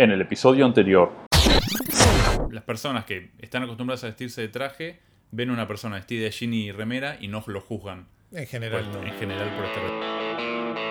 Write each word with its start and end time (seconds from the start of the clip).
En 0.00 0.10
el 0.10 0.22
episodio 0.22 0.64
anterior, 0.64 1.12
Las 2.50 2.64
personas 2.64 3.04
que 3.04 3.32
están 3.38 3.64
acostumbradas 3.64 4.02
a 4.04 4.06
vestirse 4.06 4.40
de 4.40 4.48
traje 4.48 4.98
ven 5.30 5.50
a 5.50 5.52
una 5.52 5.68
persona 5.68 5.96
vestida 5.96 6.24
de 6.24 6.30
jean 6.30 6.54
y 6.54 6.72
remera 6.72 7.18
y 7.20 7.28
no 7.28 7.44
lo 7.46 7.60
juzgan. 7.60 8.06
En 8.32 8.46
general, 8.46 8.86
por- 8.86 9.02
no. 9.02 9.06
En 9.06 9.12
general 9.18 9.54
por 9.54 9.66
este 9.66 10.90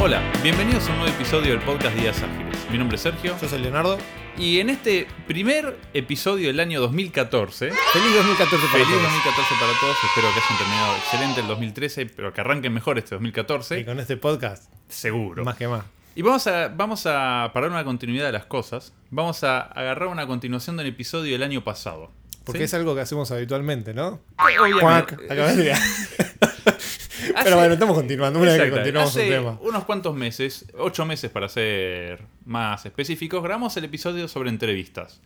Hola, 0.00 0.20
bienvenidos 0.42 0.86
a 0.88 0.92
un 0.92 0.98
nuevo 0.98 1.14
episodio 1.14 1.52
del 1.52 1.60
podcast 1.60 1.96
Días 1.96 2.22
Ágiles. 2.22 2.53
Mi 2.70 2.78
nombre 2.78 2.96
es 2.96 3.02
Sergio 3.02 3.36
Yo 3.40 3.48
soy 3.48 3.60
Leonardo. 3.60 3.98
y 4.36 4.58
en 4.58 4.68
este 4.70 5.06
primer 5.26 5.78
episodio 5.92 6.48
del 6.48 6.58
año 6.60 6.80
2014 6.80 7.70
Feliz 7.70 8.14
2014 8.16 8.56
para 8.66 8.72
Feliz 8.72 8.88
todos. 8.88 9.02
2014 9.02 9.54
para 9.60 9.72
todos, 9.80 9.96
espero 10.04 10.28
que 10.32 10.40
hayan 10.40 10.58
terminado 10.58 10.96
excelente 10.96 11.40
el 11.40 11.46
2013, 11.46 12.06
pero 12.06 12.32
que 12.32 12.40
arranquen 12.40 12.72
mejor 12.72 12.98
este 12.98 13.10
2014, 13.14 13.80
Y 13.80 13.84
con 13.84 14.00
este 14.00 14.16
podcast, 14.16 14.64
seguro. 14.88 15.44
más 15.44 15.56
que 15.56 15.68
más. 15.68 15.84
Y 16.16 16.22
vamos 16.22 16.46
a, 16.46 16.68
vamos 16.68 17.06
a 17.06 17.50
parar 17.52 17.70
una 17.70 17.84
continuidad 17.84 18.26
de 18.26 18.32
las 18.32 18.44
cosas, 18.46 18.92
vamos 19.10 19.44
a 19.44 19.60
agarrar 19.60 20.08
una 20.08 20.26
continuación 20.26 20.76
del 20.76 20.86
episodio 20.88 21.32
del 21.32 21.42
año 21.42 21.62
pasado. 21.64 22.10
Porque 22.44 22.58
¿sí? 22.58 22.64
es 22.64 22.74
algo 22.74 22.94
que 22.94 23.00
hacemos 23.00 23.30
habitualmente, 23.30 23.94
¿no? 23.94 24.20
Obviamente. 24.38 24.80
Cuac, 24.80 25.18
Hace- 27.34 27.34
Pero 27.44 27.56
bueno, 27.56 27.74
estamos 27.74 27.94
continuando. 27.96 28.38
Una 28.40 28.52
vez 28.52 28.62
que 28.62 28.70
continuamos 28.70 29.14
un 29.14 29.20
hace 29.20 29.30
tema. 29.30 29.58
unos 29.62 29.84
cuantos 29.84 30.14
meses, 30.14 30.66
ocho 30.78 31.04
meses 31.06 31.30
para 31.30 31.48
ser 31.48 32.22
más 32.44 32.84
específicos, 32.86 33.42
grabamos 33.42 33.76
el 33.76 33.84
episodio 33.84 34.28
sobre 34.28 34.50
entrevistas. 34.50 35.20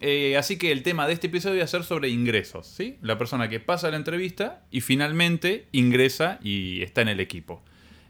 Eh, 0.00 0.36
así 0.36 0.58
que 0.58 0.72
el 0.72 0.82
tema 0.82 1.06
de 1.06 1.14
este 1.14 1.28
episodio 1.28 1.58
va 1.58 1.64
a 1.64 1.68
ser 1.68 1.82
sobre 1.82 2.10
ingresos, 2.10 2.66
¿sí? 2.66 2.98
La 3.00 3.16
persona 3.16 3.48
que 3.48 3.60
pasa 3.60 3.90
la 3.90 3.96
entrevista 3.96 4.62
y 4.70 4.82
finalmente 4.82 5.66
ingresa 5.72 6.38
y 6.42 6.82
está 6.82 7.00
en 7.00 7.08
el 7.08 7.20
equipo. 7.20 7.62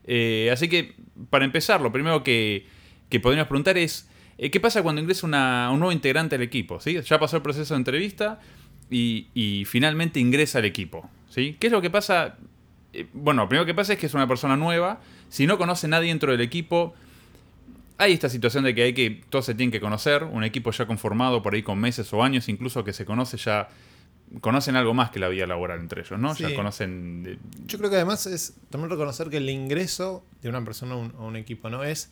Eh, 0.05 0.51
así 0.53 0.69
que, 0.69 0.95
para 1.31 1.45
empezar, 1.45 1.81
lo 1.81 1.93
primero 1.93 2.25
que, 2.25 2.67
que 3.09 3.21
podríamos 3.21 3.49
preguntar 3.49 3.79
es, 3.79 4.09
eh, 4.39 4.51
¿qué 4.51 4.59
pasa 4.59 4.83
cuando 4.83 5.01
ingresa 5.01 5.27
una- 5.27 5.71
un 5.73 5.79
nuevo 5.79 5.93
integrante 5.93 6.35
al 6.35 6.43
equipo? 6.43 6.81
¿sí? 6.81 7.01
Ya 7.03 7.19
pasó 7.21 7.37
el 7.37 7.43
proceso 7.43 7.75
de 7.75 7.79
entrevista 7.79 8.41
y, 8.91 9.29
y 9.35 9.65
finalmente 9.65 10.19
ingresa 10.19 10.59
al 10.59 10.65
equipo. 10.65 11.09
¿sí? 11.29 11.57
¿Qué 11.61 11.69
es 11.69 11.73
lo 11.73 11.81
que 11.81 11.91
pasa? 11.91 12.37
Eh, 12.99 13.07
bueno, 13.13 13.43
lo 13.43 13.49
primero 13.49 13.67
que 13.67 13.75
pasa 13.75 13.93
es 13.95 13.99
que 13.99 14.07
es 14.07 14.15
una 14.15 14.27
persona 14.27 14.57
nueva. 14.57 15.01
Si 15.29 15.47
no 15.47 15.59
conoce 15.59 15.87
a 15.87 15.91
nadie 15.91 16.09
dentro 16.09 16.33
del 16.33 16.41
equipo, 16.41 16.95
hay 17.99 18.13
esta 18.13 18.29
situación 18.29 18.65
de 18.65 18.75
que 18.75 18.83
hay 18.85 18.93
que 18.95 19.23
todos 19.31 19.45
se 19.47 19.55
tienen 19.55 19.71
que 19.71 19.81
conocer, 19.81 20.25
un 20.25 20.45
equipo 20.45 20.71
ya 20.71 20.87
conformado 20.87 21.43
por 21.43 21.55
ahí 21.55 21.63
con 21.63 21.79
meses 21.79 22.13
o 22.13 22.23
años, 22.23 22.49
incluso 22.49 22.85
que 22.85 22.93
se 22.93 23.05
conoce 23.05 23.37
ya 23.37 23.69
conocen 24.41 24.75
algo 24.75 24.93
más 24.93 25.11
que 25.11 25.21
la 25.21 25.29
vida 25.29 25.47
laboral 25.47 25.79
entre 25.79 26.01
ellos, 26.03 26.19
¿no? 26.19 26.35
Ya 26.35 26.49
Sí. 26.49 26.55
conocen 26.57 27.23
de- 27.23 27.39
Yo 27.67 27.79
creo 27.79 27.91
que 27.91 27.97
además 27.97 28.27
es 28.27 28.55
también 28.71 28.91
reconocer 28.91 29.29
que 29.31 29.37
el 29.37 29.49
ingreso 29.49 30.25
de 30.43 30.49
una 30.49 30.65
persona 30.65 30.95
a 30.95 30.97
un, 30.97 31.13
a 31.17 31.23
un 31.23 31.37
equipo 31.37 31.71
no 31.71 31.85
es, 31.85 32.11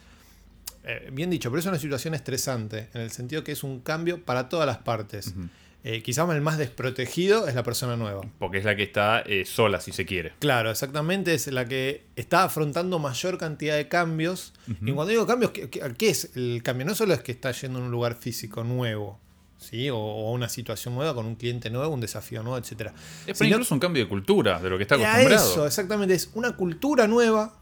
eh, 0.84 1.10
bien 1.12 1.28
dicho, 1.28 1.50
pero 1.50 1.58
es 1.60 1.66
una 1.66 1.78
situación 1.78 2.14
estresante, 2.14 2.88
en 2.94 3.00
el 3.00 3.10
sentido 3.10 3.42
que 3.42 3.50
es 3.52 3.64
un 3.64 3.80
cambio 3.80 4.22
para 4.24 4.48
todas 4.48 4.64
las 4.66 4.78
partes. 4.78 5.34
Eh, 5.86 6.02
quizás 6.02 6.26
el 6.30 6.40
más 6.40 6.56
desprotegido 6.56 7.46
es 7.46 7.54
la 7.54 7.62
persona 7.62 7.94
nueva. 7.94 8.22
porque 8.38 8.56
es 8.56 8.64
la 8.64 8.74
que 8.74 8.84
está 8.84 9.20
eh, 9.20 9.44
sola 9.44 9.82
si 9.82 9.92
se 9.92 10.06
quiere. 10.06 10.32
Claro, 10.38 10.70
exactamente, 10.70 11.34
es 11.34 11.46
la 11.48 11.66
que 11.66 12.06
está 12.16 12.44
afrontando 12.44 12.98
mayor 12.98 13.36
cantidad 13.36 13.76
de 13.76 13.86
cambios. 13.86 14.54
Y 14.66 14.92
cuando 14.92 15.08
digo 15.10 15.26
cambios, 15.26 15.50
¿qué, 15.50 16.08
es 16.08 16.30
el 16.36 16.62
cambio? 16.62 16.86
No 16.86 16.94
solo 16.94 17.12
es 17.12 17.20
que 17.20 17.32
está 17.32 17.52
yendo 17.52 17.80
a 17.80 17.82
un 17.82 17.90
lugar 17.90 18.14
físico 18.14 18.64
nuevo, 18.64 19.20
¿sí? 19.58 19.90
O, 19.90 19.98
o 19.98 20.28
a 20.30 20.32
una 20.32 20.48
situación 20.48 20.94
nueva 20.94 21.14
con 21.14 21.26
un 21.26 21.34
cliente 21.34 21.68
nuevo, 21.68 21.92
un 21.92 22.00
desafío 22.00 22.42
nuevo, 22.42 22.56
etc. 22.56 22.90
Es 23.26 23.38
incluso 23.42 23.74
un 23.74 23.80
cambio 23.80 24.04
de 24.04 24.08
cultura, 24.08 24.58
de 24.60 24.70
lo 24.70 24.78
que 24.78 24.84
está 24.84 24.94
acostumbrado. 24.94 25.50
eso, 25.50 25.66
exactamente, 25.66 26.14
es 26.14 26.30
una 26.32 26.56
cultura 26.56 27.06
nueva, 27.06 27.60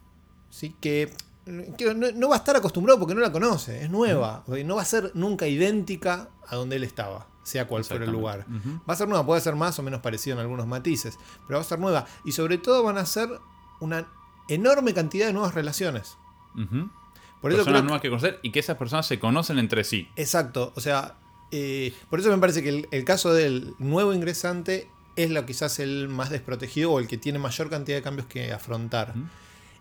¿sí? 0.48 0.76
Que, 0.80 1.12
no 1.44 2.28
va 2.28 2.36
a 2.36 2.38
estar 2.38 2.54
acostumbrado 2.54 3.00
porque 3.00 3.16
no 3.16 3.20
la 3.20 3.32
conoce, 3.32 3.82
es 3.82 3.90
nueva. 3.90 4.44
No 4.64 4.76
va 4.76 4.82
a 4.82 4.84
ser 4.84 5.10
nunca 5.14 5.48
idéntica 5.48 6.28
a 6.46 6.54
donde 6.54 6.76
él 6.76 6.84
estaba, 6.84 7.31
sea 7.42 7.66
cual 7.66 7.84
fuera 7.84 8.04
el 8.04 8.10
lugar. 8.12 8.46
Va 8.88 8.94
a 8.94 8.96
ser 8.96 9.08
nueva, 9.08 9.24
puede 9.26 9.40
ser 9.40 9.56
más 9.56 9.78
o 9.78 9.82
menos 9.82 10.00
parecido 10.00 10.36
en 10.36 10.40
algunos 10.42 10.66
matices, 10.66 11.18
pero 11.46 11.58
va 11.58 11.62
a 11.62 11.68
ser 11.68 11.78
nueva. 11.78 12.06
Y 12.24 12.32
sobre 12.32 12.58
todo 12.58 12.82
van 12.82 12.98
a 12.98 13.06
ser 13.06 13.28
una 13.80 14.06
enorme 14.48 14.94
cantidad 14.94 15.26
de 15.26 15.32
nuevas 15.32 15.54
relaciones. 15.54 16.16
Por 16.54 17.50
eso 17.50 17.64
Personas 17.64 17.64
creo 17.64 17.74
que- 17.74 17.82
nuevas 17.82 18.00
que 18.02 18.08
conocer 18.08 18.38
y 18.42 18.52
que 18.52 18.60
esas 18.60 18.76
personas 18.76 19.06
se 19.06 19.18
conocen 19.18 19.58
entre 19.58 19.82
sí. 19.84 20.08
Exacto, 20.16 20.72
o 20.76 20.80
sea, 20.80 21.16
eh, 21.50 21.92
por 22.08 22.20
eso 22.20 22.30
me 22.30 22.38
parece 22.38 22.62
que 22.62 22.68
el, 22.68 22.88
el 22.92 23.04
caso 23.04 23.32
del 23.34 23.74
nuevo 23.78 24.14
ingresante 24.14 24.88
es 25.16 25.30
lo 25.30 25.44
quizás 25.44 25.78
el 25.80 26.08
más 26.08 26.30
desprotegido 26.30 26.92
o 26.92 26.98
el 27.00 27.08
que 27.08 27.18
tiene 27.18 27.38
mayor 27.38 27.68
cantidad 27.68 27.96
de 27.98 28.02
cambios 28.02 28.26
que 28.28 28.52
afrontar. 28.52 29.14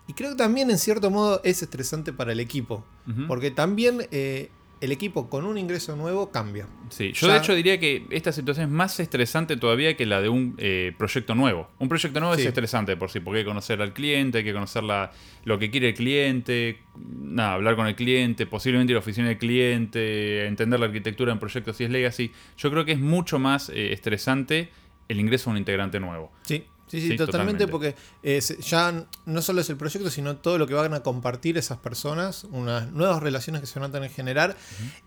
Y 0.08 0.14
creo 0.14 0.32
que 0.32 0.36
también 0.36 0.72
en 0.72 0.78
cierto 0.80 1.10
modo 1.12 1.40
es 1.44 1.62
estresante 1.62 2.12
para 2.12 2.32
el 2.32 2.40
equipo, 2.40 2.84
porque 3.28 3.52
también 3.52 4.08
eh, 4.12 4.50
el 4.82 4.92
equipo 4.92 5.30
con 5.30 5.46
un 5.46 5.58
ingreso 5.58 5.96
nuevo 5.96 6.32
cambia. 6.32 6.68
Sí, 6.90 7.12
yo 7.14 7.28
Ya- 7.28 7.34
de 7.34 7.40
hecho 7.40 7.56
diría 7.56 7.80
que 7.80 8.06
esta 8.10 8.32
situación 8.32 8.66
es 8.66 8.72
más 8.72 9.00
estresante 9.00 9.56
todavía 9.56 9.96
que 9.96 10.06
la 10.06 10.20
de 10.22 10.28
un 10.30 10.56
eh, 10.58 10.94
proyecto 10.98 11.36
nuevo. 11.36 11.70
Un 11.80 11.88
proyecto 11.88 12.20
nuevo 12.20 12.36
Sí. 12.36 12.42
es 12.42 12.48
estresante 12.48 12.98
por 12.98 13.10
sí, 13.12 13.20
porque 13.20 13.38
hay 13.40 13.44
que 13.44 13.50
conocer 13.50 13.82
al 13.82 13.94
cliente, 13.94 14.40
hay 14.40 14.44
que 14.44 14.54
conocer 14.54 14.84
la- 14.84 15.12
lo 15.46 15.58
que 15.60 15.70
quiere 15.72 15.90
el 15.90 15.94
cliente, 15.96 16.80
nada, 16.98 17.54
hablar 17.54 17.76
con 17.76 17.88
el 17.88 17.96
cliente, 17.96 18.46
posiblemente 18.48 18.92
ir 18.92 18.98
a 18.98 19.00
la 19.00 19.04
oficina 19.04 19.28
del 19.28 19.38
cliente, 19.38 20.46
entender 20.48 20.80
la 20.80 20.88
arquitectura 20.88 21.32
en 21.32 21.40
proyectos 21.40 21.78
si 21.78 21.84
es 21.84 21.90
legacy. 21.90 22.32
Yo 22.58 22.72
creo 22.72 22.84
que 22.84 22.94
es 22.94 23.00
mucho 23.00 23.40
más 23.40 23.70
eh, 23.70 23.94
estresante 23.94 24.70
el 25.08 25.20
ingreso 25.20 25.50
a 25.50 25.52
un 25.54 25.58
integrante 25.58 26.00
nuevo. 26.00 26.32
Sí, 26.44 26.64
sí, 26.92 27.02
sí, 27.02 27.08
Sí, 27.12 27.18
totalmente, 27.18 27.66
totalmente. 27.66 27.68
porque 27.68 27.96
eh, 28.24 28.42
ya 28.62 29.06
no 29.26 29.42
solo 29.42 29.62
es 29.62 29.70
el 29.70 29.78
proyecto, 29.78 30.10
sino 30.10 30.36
todo 30.38 30.58
lo 30.58 30.68
que 30.68 30.74
van 30.74 30.94
a 30.94 31.02
compartir 31.02 31.58
esas 31.58 31.78
personas, 31.78 32.44
unas 32.52 32.92
nuevas 32.92 33.22
relaciones 33.24 33.62
que 33.62 33.68
se 33.68 33.80
van 33.80 33.90
a 33.90 33.94
tener 33.94 34.10
que 34.10 34.16
generar. 34.16 34.56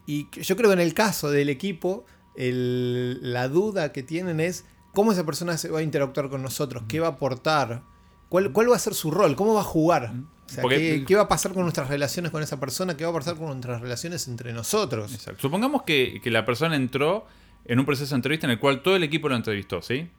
Y 0.06 0.28
yo 0.40 0.56
creo 0.56 0.70
que 0.70 0.74
en 0.74 0.80
el 0.80 0.94
caso 0.94 1.30
del 1.30 1.48
equipo, 1.48 2.04
el- 2.36 3.18
la 3.32 3.48
duda 3.48 3.92
que 3.92 4.02
tienen 4.02 4.40
es 4.40 4.64
cómo 4.92 5.12
esa 5.12 5.24
persona 5.24 5.56
se 5.58 5.70
va 5.70 5.80
a 5.80 5.82
interactuar 5.82 6.28
con 6.28 6.42
nosotros, 6.42 6.84
qué 6.88 7.00
va 7.00 7.08
a 7.08 7.10
aportar, 7.10 7.82
cuál, 8.28 8.52
cuál 8.52 8.70
va 8.70 8.76
a 8.76 8.78
ser 8.78 8.94
su 8.94 9.10
rol, 9.10 9.36
cómo 9.36 9.54
va 9.54 9.60
a 9.60 9.64
jugar. 9.64 10.12
O 10.46 10.48
sea, 10.48 10.62
Porque- 10.62 10.76
¿qué, 11.00 11.04
qué 11.06 11.14
va 11.16 11.22
a 11.22 11.28
pasar 11.28 11.52
con 11.54 11.62
nuestras 11.62 11.88
relaciones 11.88 12.30
con 12.30 12.42
esa 12.42 12.60
persona? 12.60 12.96
¿Qué 12.96 13.04
va 13.04 13.10
a 13.10 13.14
pasar 13.14 13.36
con 13.36 13.46
nuestras 13.46 13.80
relaciones 13.80 14.28
entre 14.28 14.52
nosotros? 14.52 15.12
Exacto. 15.14 15.40
Supongamos 15.40 15.82
que, 15.84 16.20
que 16.22 16.30
la 16.30 16.44
persona 16.44 16.76
entró 16.76 17.26
en 17.64 17.78
un 17.78 17.86
proceso 17.86 18.10
de 18.14 18.16
entrevista 18.16 18.46
en 18.46 18.50
el 18.52 18.58
cual 18.58 18.82
todo 18.82 18.94
el 18.96 19.02
equipo 19.02 19.28
lo 19.28 19.36
entrevistó, 19.36 19.80
¿sí? 19.80 20.10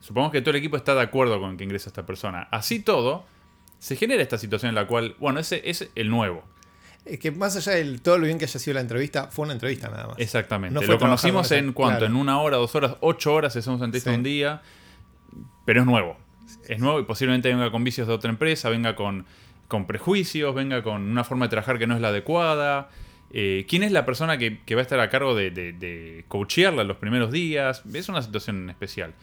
Supongamos 0.00 0.32
que 0.32 0.40
todo 0.40 0.50
el 0.50 0.56
equipo 0.56 0.76
está 0.76 0.94
de 0.94 1.02
acuerdo 1.02 1.40
con 1.40 1.56
que 1.56 1.64
ingresa 1.64 1.90
esta 1.90 2.06
persona. 2.06 2.48
Así 2.50 2.80
todo, 2.80 3.24
se 3.78 3.96
genera 3.96 4.22
esta 4.22 4.38
situación 4.38 4.70
en 4.70 4.74
la 4.74 4.86
cual, 4.86 5.14
bueno, 5.18 5.40
ese 5.40 5.62
es 5.68 5.90
el 5.94 6.08
nuevo. 6.10 6.42
Es 7.04 7.18
que 7.18 7.30
más 7.30 7.56
allá 7.56 7.72
de 7.72 7.98
todo 7.98 8.18
lo 8.18 8.26
bien 8.26 8.38
que 8.38 8.44
haya 8.44 8.58
sido 8.60 8.74
la 8.74 8.80
entrevista, 8.80 9.28
fue 9.30 9.44
una 9.44 9.52
entrevista 9.54 9.88
nada 9.88 10.08
más. 10.08 10.18
Exactamente. 10.18 10.74
No 10.78 10.86
lo 10.86 10.98
conocimos 10.98 11.48
con 11.48 11.56
en 11.58 11.72
cuánto, 11.72 11.98
claro. 12.00 12.14
en 12.14 12.20
una 12.20 12.40
hora, 12.40 12.56
dos 12.58 12.74
horas, 12.74 12.96
ocho 13.00 13.32
horas, 13.34 13.56
hacemos 13.56 13.80
entrevista 13.80 14.10
Sí. 14.10 14.16
un 14.16 14.22
día, 14.22 14.62
pero 15.64 15.80
es 15.80 15.86
nuevo. 15.86 16.16
Es 16.68 16.78
nuevo 16.78 17.00
y 17.00 17.04
posiblemente 17.04 17.48
venga 17.48 17.70
con 17.70 17.84
vicios 17.84 18.06
de 18.06 18.12
otra 18.14 18.30
empresa, 18.30 18.68
venga 18.68 18.94
con, 18.96 19.24
con 19.68 19.86
prejuicios, 19.86 20.54
venga 20.54 20.82
con 20.82 21.02
una 21.02 21.24
forma 21.24 21.46
de 21.46 21.50
trabajar 21.50 21.78
que 21.78 21.86
no 21.86 21.94
es 21.94 22.00
la 22.00 22.08
adecuada. 22.08 22.90
Eh, 23.32 23.64
¿Quién 23.68 23.82
es 23.82 23.92
la 23.92 24.04
persona 24.04 24.38
que, 24.38 24.60
que 24.64 24.74
va 24.74 24.80
a 24.80 24.82
estar 24.82 25.00
a 25.00 25.08
cargo 25.08 25.34
de, 25.34 25.50
de, 25.50 25.72
de 25.72 26.24
coachearla 26.28 26.84
los 26.84 26.96
primeros 26.98 27.32
días? 27.32 27.82
Es 27.94 28.08
una 28.08 28.22
situación 28.22 28.68
especial. 28.70 29.14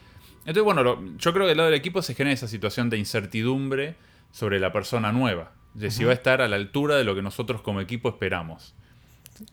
Entonces, 0.47 0.63
bueno, 0.63 0.81
lo- 0.81 1.17
yo 1.17 1.33
creo 1.33 1.45
que 1.45 1.49
del 1.49 1.57
lado 1.57 1.69
del 1.69 1.77
equipo 1.79 2.01
se 2.01 2.15
genera 2.15 2.33
esa 2.33 2.47
situación 2.47 2.89
de 2.89 2.97
incertidumbre 2.97 3.93
sobre 4.31 4.59
la 4.59 4.71
persona 4.73 5.11
nueva, 5.11 5.51
de 5.75 5.91
si 5.91 6.03
va 6.05 6.11
a 6.11 6.15
estar 6.15 6.41
a 6.41 6.47
la 6.47 6.55
altura 6.55 6.95
de 6.95 7.03
lo 7.03 7.13
que 7.13 7.21
nosotros 7.21 7.61
como 7.61 7.81
equipo 7.81 8.09
esperamos. 8.09 8.73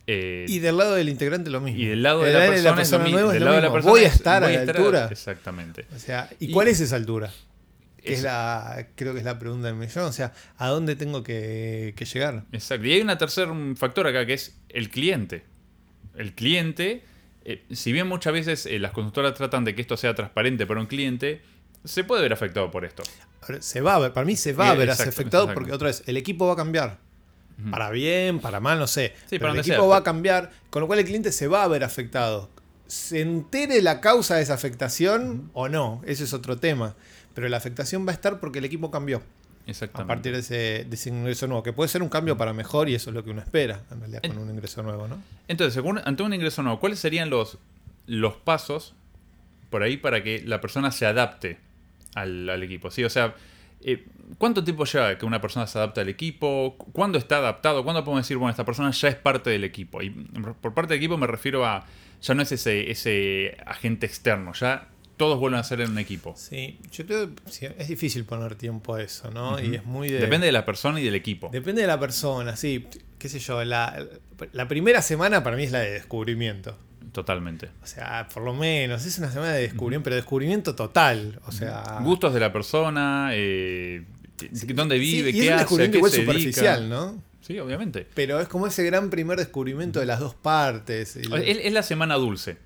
Eh, 0.06 0.46
Y 0.48 0.60
del 0.60 0.78
lado 0.78 0.94
del 0.94 1.10
integrante 1.10 1.50
lo 1.50 1.60
mismo. 1.60 1.78
y 1.82 1.84
del 1.86 2.02
lado 2.02 2.22
de 2.22 2.32
la 2.32 2.38
persona, 2.46 2.80
es 2.80 2.90
lo 2.90 3.32
es 3.32 3.40
lo 3.42 3.52
de 3.52 3.60
la 3.60 3.70
persona 3.72 3.90
Voy 3.90 4.04
a 4.04 4.06
es- 4.08 4.14
estar 4.14 4.42
voy 4.42 4.54
a 4.54 4.64
la 4.64 4.72
altura. 4.72 5.08
Exactamente. 5.10 5.84
O 5.94 5.98
sea, 5.98 6.30
¿y, 6.40 6.46
Y- 6.46 6.50
cuál 6.52 6.68
es 6.68 6.80
esa 6.80 6.96
altura? 6.96 7.30
Es- 8.02 8.22
la, 8.22 8.86
creo 8.96 9.12
que 9.14 9.18
es 9.18 9.24
la 9.24 9.38
pregunta 9.38 9.66
del 9.66 9.76
millón. 9.76 10.04
O 10.04 10.12
sea, 10.12 10.32
¿a 10.58 10.68
dónde 10.68 10.94
tengo 10.96 11.22
que, 11.22 11.92
que 11.96 12.04
llegar? 12.04 12.44
Exacto. 12.52 12.86
Y 12.86 12.92
hay 12.92 13.00
un 13.02 13.16
tercer 13.18 13.48
factor 13.76 14.06
acá 14.06 14.24
que 14.26 14.34
es 14.34 14.56
el 14.70 14.90
cliente. 14.90 15.42
El 16.16 16.34
cliente, 16.34 17.02
eh, 17.44 17.64
si 17.72 17.92
bien 17.92 18.06
muchas 18.06 18.32
veces 18.32 18.66
eh, 18.66 18.78
las 18.78 18.92
consultoras 18.92 19.34
tratan 19.34 19.64
de 19.64 19.74
que 19.74 19.82
esto 19.82 19.96
sea 19.96 20.14
transparente 20.14 20.66
para 20.66 20.80
un 20.80 20.86
cliente, 20.86 21.42
se 21.84 22.04
puede 22.04 22.22
ver 22.22 22.32
afectado 22.32 22.70
por 22.70 22.84
esto. 22.84 23.02
Se 23.60 23.80
va 23.80 23.96
a 23.96 23.98
ver, 23.98 24.12
para 24.12 24.24
mí 24.24 24.36
se 24.36 24.52
va 24.54 24.70
a 24.70 24.74
Eh, 24.74 24.78
ver 24.78 24.88
exacto, 24.88 25.10
afectado 25.10 25.44
exacto. 25.44 25.60
porque 25.60 25.72
otra 25.72 25.88
vez, 25.88 26.02
el 26.06 26.16
equipo 26.16 26.46
va 26.46 26.54
a 26.54 26.56
cambiar. 26.56 26.98
Para 27.70 27.90
bien, 27.90 28.40
para 28.40 28.58
mal, 28.58 28.78
no 28.80 28.86
sé. 28.88 29.14
Sí, 29.26 29.38
pero 29.38 29.52
el 29.52 29.60
equipo 29.60 29.76
sea, 29.76 29.84
va 29.84 29.96
a 29.98 30.02
cambiar, 30.02 30.50
con 30.70 30.80
lo 30.80 30.86
cual 30.88 30.98
el 30.98 31.04
cliente 31.04 31.30
se 31.30 31.46
va 31.46 31.62
a 31.62 31.68
ver 31.68 31.84
afectado. 31.84 32.50
Se 32.88 33.20
entere 33.20 33.80
la 33.80 34.00
causa 34.00 34.36
de 34.36 34.42
esa 34.42 34.54
afectación 34.54 35.50
o 35.52 35.68
no, 35.68 36.02
ese 36.04 36.24
es 36.24 36.32
otro 36.32 36.56
tema. 36.58 36.96
Pero 37.34 37.48
la 37.48 37.56
afectación 37.56 38.06
va 38.06 38.10
a 38.10 38.14
estar 38.14 38.40
porque 38.40 38.58
el 38.58 38.64
equipo 38.64 38.90
cambió. 38.90 39.22
A 39.66 39.70
Exactamente. 39.70 40.14
partir 40.14 40.32
de 40.32 40.40
ese, 40.40 40.86
de 40.88 40.94
ese 40.94 41.10
ingreso 41.10 41.46
nuevo, 41.46 41.62
que 41.62 41.72
puede 41.72 41.88
ser 41.88 42.02
un 42.02 42.08
cambio 42.08 42.36
para 42.36 42.52
mejor 42.52 42.88
y 42.88 42.94
eso 42.94 43.10
es 43.10 43.14
lo 43.14 43.24
que 43.24 43.30
uno 43.30 43.40
espera, 43.40 43.82
en 43.90 44.00
realidad, 44.00 44.22
con 44.22 44.38
un 44.38 44.50
ingreso 44.50 44.82
nuevo, 44.82 45.08
¿no? 45.08 45.22
Entonces, 45.48 45.74
según, 45.74 46.00
ante 46.04 46.22
un 46.22 46.34
ingreso 46.34 46.62
nuevo, 46.62 46.80
¿cuáles 46.80 46.98
serían 46.98 47.30
los, 47.30 47.58
los 48.06 48.36
pasos 48.36 48.94
por 49.70 49.82
ahí 49.82 49.96
para 49.96 50.22
que 50.22 50.40
la 50.44 50.60
persona 50.60 50.92
se 50.92 51.04
adapte 51.04 51.58
al, 52.14 52.48
al 52.48 52.62
equipo. 52.62 52.92
¿sí? 52.92 53.02
O 53.02 53.10
sea, 53.10 53.34
eh, 53.80 54.06
¿cuánto 54.38 54.62
tiempo 54.62 54.84
lleva 54.84 55.18
que 55.18 55.26
una 55.26 55.40
persona 55.40 55.66
se 55.66 55.78
adapta 55.78 56.00
al 56.00 56.08
equipo? 56.08 56.76
¿Cuándo 56.92 57.18
está 57.18 57.38
adaptado? 57.38 57.82
¿Cuándo 57.82 58.04
podemos 58.04 58.24
decir, 58.24 58.36
bueno, 58.36 58.50
esta 58.50 58.64
persona 58.64 58.92
ya 58.92 59.08
es 59.08 59.16
parte 59.16 59.50
del 59.50 59.64
equipo? 59.64 60.00
Y 60.00 60.10
por 60.10 60.74
parte 60.74 60.94
del 60.94 60.98
equipo 60.98 61.16
me 61.16 61.26
refiero 61.26 61.66
a, 61.66 61.86
ya 62.22 62.34
no 62.34 62.42
es 62.42 62.52
ese, 62.52 62.90
ese 62.90 63.56
agente 63.66 64.06
externo, 64.06 64.52
ya 64.52 64.88
todos 65.16 65.38
vuelven 65.38 65.60
a 65.60 65.64
ser 65.64 65.80
en 65.80 65.90
un 65.92 65.98
equipo. 65.98 66.34
Sí, 66.36 66.78
yo 66.92 67.06
creo 67.06 67.34
que 67.34 67.50
sí, 67.50 67.66
es 67.78 67.88
difícil 67.88 68.24
poner 68.24 68.54
tiempo 68.56 68.94
a 68.94 69.02
eso, 69.02 69.30
¿no? 69.30 69.60
Y 69.60 69.76
es 69.76 69.84
muy 69.84 70.10
de- 70.10 70.18
Depende 70.20 70.46
de 70.46 70.52
la 70.52 70.64
persona 70.64 71.00
y 71.00 71.04
del 71.04 71.14
equipo. 71.14 71.50
Depende 71.52 71.82
de 71.82 71.86
la 71.88 71.98
persona, 72.00 72.56
sí. 72.56 72.86
Qué 73.18 73.28
sé 73.28 73.38
yo, 73.38 73.64
la, 73.64 74.04
la 74.52 74.68
primera 74.68 75.00
semana 75.02 75.42
para 75.42 75.56
mí 75.56 75.62
es 75.64 75.72
la 75.72 75.78
de 75.80 75.92
descubrimiento. 75.92 76.76
Totalmente. 77.12 77.70
O 77.82 77.86
sea, 77.86 78.26
por 78.34 78.42
lo 78.42 78.52
menos, 78.54 79.06
es 79.06 79.18
una 79.18 79.30
semana 79.30 79.52
de 79.52 79.62
descubrimiento, 79.62 80.04
pero 80.04 80.16
descubrimiento 80.16 80.74
total. 80.74 81.40
O 81.46 81.52
sea. 81.52 82.00
Gustos 82.02 82.34
de 82.34 82.40
la 82.40 82.52
persona, 82.52 83.30
eh, 83.32 84.02
dónde 84.74 84.98
vive, 84.98 85.30
Sí, 85.30 85.36
y 85.38 85.40
qué 85.40 85.46
es 85.46 85.46
un 85.46 85.52
hace, 85.54 85.58
descubrimiento 85.62 85.96
igual 85.98 86.10
se 86.12 86.20
superficial, 86.20 86.80
dedica. 86.80 86.94
¿no? 86.96 87.22
Sí, 87.40 87.58
obviamente. 87.60 88.06
Pero 88.14 88.40
es 88.40 88.48
como 88.48 88.66
ese 88.66 88.82
gran 88.84 89.10
primer 89.10 89.38
descubrimiento 89.38 90.00
de 90.00 90.06
las 90.06 90.18
dos 90.18 90.34
partes. 90.34 91.14
El- 91.16 91.32
Es, 91.34 91.58
es 91.62 91.72
la 91.72 91.82
semana 91.84 92.16
dulce. 92.16 92.56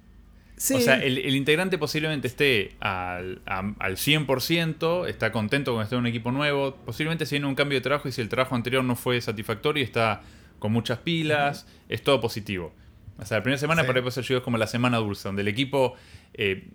Sí. 0.58 0.75
O 0.75 0.81
sea, 0.81 0.96
el, 1.02 1.19
el 1.19 1.34
integrante 1.37 1.78
posiblemente 1.78 2.26
esté 2.28 2.72
al, 2.81 3.40
a- 3.46 3.72
al 3.78 3.96
100%, 3.96 5.08
está 5.08 5.32
contento 5.32 5.72
con 5.72 5.82
estar 5.82 5.96
en 5.96 6.00
un 6.00 6.06
equipo 6.06 6.31
nuevo, 6.32 6.75
posiblemente 6.84 7.25
se 7.26 7.37
viene 7.37 7.46
un 7.46 7.55
cambio 7.55 7.78
de 7.78 7.82
trabajo 7.82 8.08
y 8.08 8.12
si 8.12 8.20
el 8.20 8.28
trabajo 8.28 8.55
anterior 8.55 8.84
no 8.84 8.96
fue 8.96 9.20
satisfactorio, 9.20 9.82
está 9.84 10.22
con 10.58 10.72
muchas 10.72 10.99
pilas, 10.99 11.66
es 11.88 12.02
todo 12.02 12.20
positivo. 12.20 12.75
O 13.19 13.25
sea, 13.25 13.38
la 13.38 13.43
primera 13.43 13.58
semana 13.58 13.82
Sí. 13.82 13.87
para 13.88 14.00
eso 14.06 14.20
yo 14.20 14.37
es 14.38 14.43
como 14.43 14.58
la 14.58 14.66
semana 14.66 14.99
dulce, 14.99 15.28
donde 15.28 15.43
el 15.43 15.49
equipo 15.49 15.94
eh, 16.34 16.69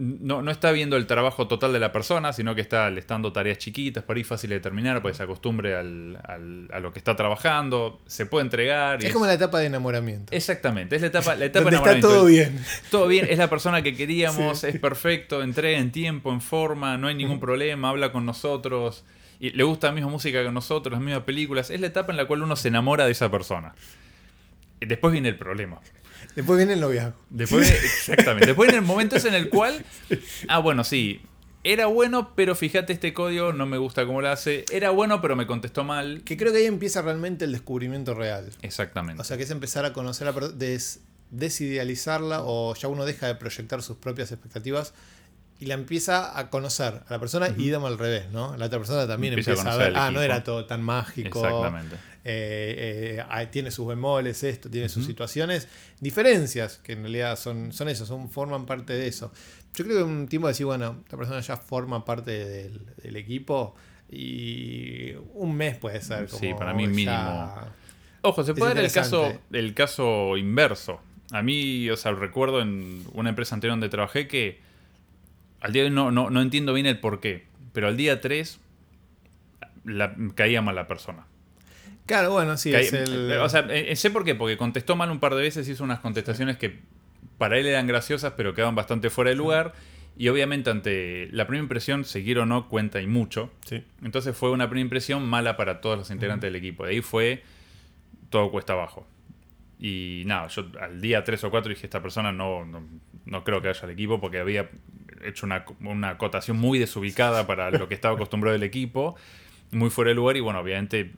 no, 0.00 0.42
no 0.42 0.50
está 0.52 0.70
viendo 0.70 0.96
el 0.96 1.06
trabajo 1.08 1.48
total 1.48 1.72
de 1.72 1.80
la 1.80 1.90
persona, 1.90 2.32
sino 2.32 2.54
que 2.54 2.60
está 2.60 2.88
le 2.88 3.00
está 3.00 3.14
dando 3.14 3.32
tareas 3.32 3.58
chiquitas, 3.58 4.04
para 4.04 4.20
ir 4.20 4.24
fácil 4.24 4.50
de 4.50 4.60
terminar, 4.60 5.02
que 5.02 5.12
se 5.12 5.24
acostumbre 5.24 5.74
al- 5.74 6.16
al- 6.24 6.68
a 6.72 6.78
lo 6.78 6.92
que 6.92 7.00
está 7.00 7.16
trabajando, 7.16 8.00
se 8.06 8.24
puede 8.24 8.44
entregar. 8.44 9.02
y 9.02 9.06
es 9.06 9.12
como 9.12 9.26
la 9.26 9.34
etapa 9.34 9.58
de 9.58 9.66
enamoramiento. 9.66 10.32
Exactamente, 10.32 10.94
es 10.94 11.02
la 11.02 11.08
etapa, 11.08 11.34
la 11.34 11.44
etapa 11.46 11.68
de 11.70 11.76
donde 11.76 11.90
está 11.90 11.98
enamoramiento. 11.98 12.08
todo 12.08 12.24
bien. 12.26 12.64
Todo 12.92 13.08
bien, 13.08 13.26
es 13.28 13.38
la 13.38 13.50
persona 13.50 13.82
que 13.82 13.96
queríamos, 13.96 14.60
Sí. 14.60 14.68
es 14.68 14.78
perfecto, 14.78 15.42
entrega 15.42 15.78
en 15.78 15.90
tiempo, 15.90 16.32
en 16.32 16.40
forma, 16.40 16.96
no 16.96 17.08
hay 17.08 17.14
ningún 17.16 17.40
problema, 17.40 17.88
habla 17.88 18.12
con 18.12 18.24
nosotros, 18.24 19.04
y 19.40 19.50
le 19.50 19.64
gusta 19.64 19.88
la 19.88 19.94
misma 19.94 20.10
música 20.10 20.42
que 20.44 20.50
nosotros, 20.52 20.92
las 20.92 21.00
mismas 21.02 21.24
películas. 21.24 21.70
Es 21.70 21.80
la 21.80 21.88
etapa 21.88 22.12
en 22.12 22.16
la 22.18 22.26
cual 22.26 22.42
uno 22.42 22.54
se 22.56 22.68
enamora 22.68 23.04
de 23.04 23.12
esa 23.12 23.30
persona. 23.30 23.74
Y 24.80 24.86
Después 24.86 25.12
viene 25.12 25.28
el 25.28 25.36
problema. 25.36 25.80
Después 26.36 26.56
viene 26.56 26.74
el 26.74 26.80
noviazgo. 26.80 27.14
Después, 27.30 27.68
exactamente. 27.70 28.46
Después 28.46 28.68
viene 28.68 28.78
el 28.80 28.86
momento 28.86 29.16
ese 29.16 29.28
en 29.28 29.34
el 29.34 29.48
cual, 29.48 29.84
ah, 30.48 30.58
bueno, 30.58 30.84
sí, 30.84 31.20
era 31.64 31.86
bueno, 31.86 32.34
pero 32.36 32.54
fíjate 32.54 32.92
este 32.92 33.12
código, 33.12 33.52
no 33.52 33.66
me 33.66 33.76
gusta 33.78 34.06
cómo 34.06 34.20
lo 34.22 34.28
hace. 34.30 34.64
Era 34.70 34.90
bueno, 34.90 35.20
pero 35.20 35.34
me 35.36 35.46
contestó 35.46 35.82
mal. 35.84 36.22
Que 36.24 36.36
creo 36.36 36.52
que 36.52 36.58
ahí 36.58 36.66
empieza 36.66 37.02
realmente 37.02 37.44
el 37.44 37.52
descubrimiento 37.52 38.14
real. 38.14 38.50
Exactamente. 38.62 39.20
O 39.20 39.24
sea, 39.24 39.36
que 39.36 39.42
es 39.42 39.50
empezar 39.50 39.84
a 39.84 39.92
conocer 39.92 40.26
a 40.28 40.30
la 40.30 40.34
persona, 40.34 40.56
des- 40.56 41.00
desidealizarla 41.30 42.42
o 42.42 42.74
ya 42.74 42.88
uno 42.88 43.04
deja 43.04 43.26
de 43.26 43.34
proyectar 43.34 43.82
sus 43.82 43.96
propias 43.96 44.30
expectativas 44.32 44.94
y 45.60 45.66
la 45.66 45.74
empieza 45.74 46.38
a 46.38 46.50
conocer 46.50 47.02
a 47.06 47.12
la 47.12 47.18
persona 47.18 47.48
y 47.56 47.68
damos 47.70 47.90
al 47.90 47.98
revés, 47.98 48.30
¿no? 48.30 48.56
La 48.56 48.66
otra 48.66 48.78
persona 48.78 49.06
también 49.06 49.32
Empieza 49.32 49.50
a 49.50 49.54
empieza 49.54 49.70
a, 49.70 49.72
conocer 49.74 49.92
ver, 49.92 50.02
ah, 50.02 50.10
no 50.10 50.22
era 50.22 50.44
todo 50.44 50.64
tan 50.66 50.82
mágico. 50.82 51.44
Exactamente. 51.44 51.96
eh, 52.24 53.24
eh, 53.28 53.46
tiene 53.50 53.70
sus 53.70 53.86
bemoles, 53.86 54.42
esto, 54.44 54.70
tiene 54.70 54.88
sus 54.88 55.04
situaciones, 55.04 55.66
diferencias, 56.00 56.78
que 56.78 56.92
en 56.92 57.00
realidad 57.02 57.36
son, 57.36 57.72
son 57.72 57.88
eso, 57.88 58.06
son, 58.06 58.30
forman 58.30 58.66
parte 58.66 58.92
de 58.92 59.08
eso. 59.08 59.32
Yo 59.74 59.84
creo 59.84 59.98
que 59.98 60.02
un 60.04 60.28
tiempo 60.28 60.46
de 60.46 60.52
decir, 60.52 60.66
bueno, 60.66 61.00
esta 61.04 61.16
persona 61.16 61.40
ya 61.40 61.56
forma 61.56 62.04
parte 62.04 62.30
del, 62.44 62.80
del 63.02 63.16
equipo 63.16 63.74
y 64.10 65.12
un 65.34 65.54
mes 65.56 65.76
puede 65.76 66.00
ser. 66.00 66.26
Como 66.28 66.40
Sí, 66.40 66.54
para 66.54 66.72
mí 66.74 66.84
ya- 66.84 66.88
mínimo. 66.88 67.54
Ojo, 68.22 68.42
se 68.44 68.54
puede 68.54 68.74
dar 68.74 68.84
el 68.84 68.92
caso, 68.92 69.32
el 69.52 69.74
caso 69.74 70.36
inverso. 70.36 71.00
A 71.30 71.42
mí, 71.42 71.88
o 71.90 71.96
sea, 71.96 72.12
recuerdo 72.12 72.60
en 72.60 73.04
una 73.12 73.28
empresa 73.30 73.54
anterior 73.54 73.72
donde 73.74 73.88
trabajé 73.88 74.26
que 74.26 74.60
al 75.60 75.72
día 75.72 75.82
de 75.82 75.88
hoy 75.88 75.94
no, 75.94 76.10
no, 76.10 76.30
no 76.30 76.42
entiendo 76.42 76.72
bien 76.72 76.86
el 76.86 77.00
por 77.00 77.20
qué, 77.20 77.46
pero 77.72 77.88
al 77.88 77.96
día 77.96 78.20
3 78.20 78.60
la, 79.84 80.14
caía 80.34 80.62
mal 80.62 80.74
la 80.74 80.86
persona. 80.86 81.26
Claro, 82.06 82.32
bueno, 82.32 82.56
sí, 82.56 82.74
es 82.74 82.92
el... 82.92 83.32
O 83.32 83.48
sea, 83.48 83.66
eh, 83.68 83.94
sé 83.94 84.10
por 84.10 84.24
qué, 84.24 84.34
porque 84.34 84.56
contestó 84.56 84.96
mal 84.96 85.10
un 85.10 85.20
par 85.20 85.34
de 85.34 85.42
veces, 85.42 85.68
hizo 85.68 85.84
unas 85.84 86.00
contestaciones 86.00 86.56
que 86.56 86.78
para 87.36 87.58
él 87.58 87.66
eran 87.66 87.86
graciosas, 87.86 88.32
pero 88.36 88.54
quedaban 88.54 88.74
bastante 88.74 89.10
fuera 89.10 89.30
de 89.30 89.36
lugar. 89.36 89.74
Y 90.16 90.28
obviamente 90.28 90.70
ante 90.70 91.28
la 91.30 91.46
primera 91.46 91.62
impresión, 91.62 92.04
seguir 92.04 92.40
o 92.40 92.46
no 92.46 92.68
cuenta 92.68 93.00
y 93.00 93.06
mucho. 93.06 93.52
Sí. 93.64 93.84
Entonces 94.02 94.36
fue 94.36 94.50
una 94.50 94.68
primera 94.68 94.82
impresión 94.82 95.24
mala 95.24 95.56
para 95.56 95.80
todos 95.80 95.96
los 95.96 96.10
integrantes 96.10 96.48
del 96.48 96.56
equipo. 96.56 96.84
De 96.84 96.92
ahí 96.92 97.02
fue 97.02 97.44
todo 98.30 98.50
cuesta 98.50 98.72
abajo. 98.72 99.06
Y 99.78 100.24
nada, 100.26 100.48
yo 100.48 100.66
al 100.80 101.00
día 101.00 101.22
3 101.22 101.44
o 101.44 101.50
4 101.50 101.70
dije, 101.70 101.86
esta 101.86 102.02
persona 102.02 102.32
no, 102.32 102.64
no, 102.64 102.82
no 103.28 103.44
creo 103.44 103.62
que 103.62 103.68
haya 103.68 103.80
al 103.82 103.90
equipo 103.90 104.20
porque 104.20 104.38
había 104.40 104.68
hecho 105.24 105.46
una, 105.46 105.64
una 105.80 106.10
acotación 106.10 106.56
muy 106.58 106.78
desubicada 106.78 107.46
para 107.46 107.70
lo 107.70 107.88
que 107.88 107.94
estaba 107.94 108.14
acostumbrado 108.14 108.54
el 108.56 108.62
equipo, 108.62 109.16
muy 109.70 109.90
fuera 109.90 110.08
de 110.10 110.14
lugar 110.14 110.36
y 110.36 110.40
bueno, 110.40 110.60
obviamente 110.60 111.12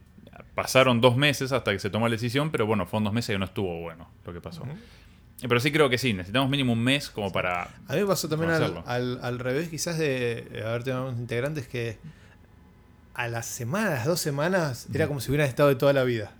pasaron 0.54 1.00
dos 1.00 1.16
meses 1.16 1.52
hasta 1.52 1.70
que 1.72 1.78
se 1.78 1.90
tomó 1.90 2.08
la 2.08 2.12
decisión, 2.12 2.50
pero 2.50 2.66
bueno, 2.66 2.86
fueron 2.86 3.04
dos 3.04 3.12
meses 3.12 3.34
que 3.34 3.38
no 3.38 3.44
estuvo 3.44 3.80
bueno 3.80 4.08
lo 4.24 4.32
que 4.32 4.40
pasó. 4.40 4.64
Pero 5.42 5.58
sí 5.60 5.72
creo 5.72 5.88
que 5.88 5.96
sí, 5.98 6.12
necesitamos 6.12 6.50
mínimo 6.50 6.72
un 6.74 6.82
mes 6.82 7.08
como 7.08 7.32
para... 7.32 7.62
A 7.88 7.94
mí 7.94 8.00
me 8.00 8.06
pasó 8.06 8.28
también 8.28 8.50
al, 8.50 8.62
al- 8.86 9.20
al 9.22 9.38
revés, 9.38 9.68
quizás 9.70 9.96
de 9.98 10.62
haber 10.66 10.82
tenido 10.84 11.06
unos 11.08 11.18
integrantes 11.18 11.66
que 11.68 11.96
a 13.14 13.28
las 13.28 13.46
semanas, 13.46 13.90
las 13.90 14.04
dos 14.06 14.20
semanas, 14.20 14.86
era 14.92 15.06
como 15.08 15.20
si 15.20 15.30
hubieran 15.30 15.48
estado 15.48 15.68
de 15.70 15.76
toda 15.76 15.92
la 15.92 16.04
vida. 16.04 16.32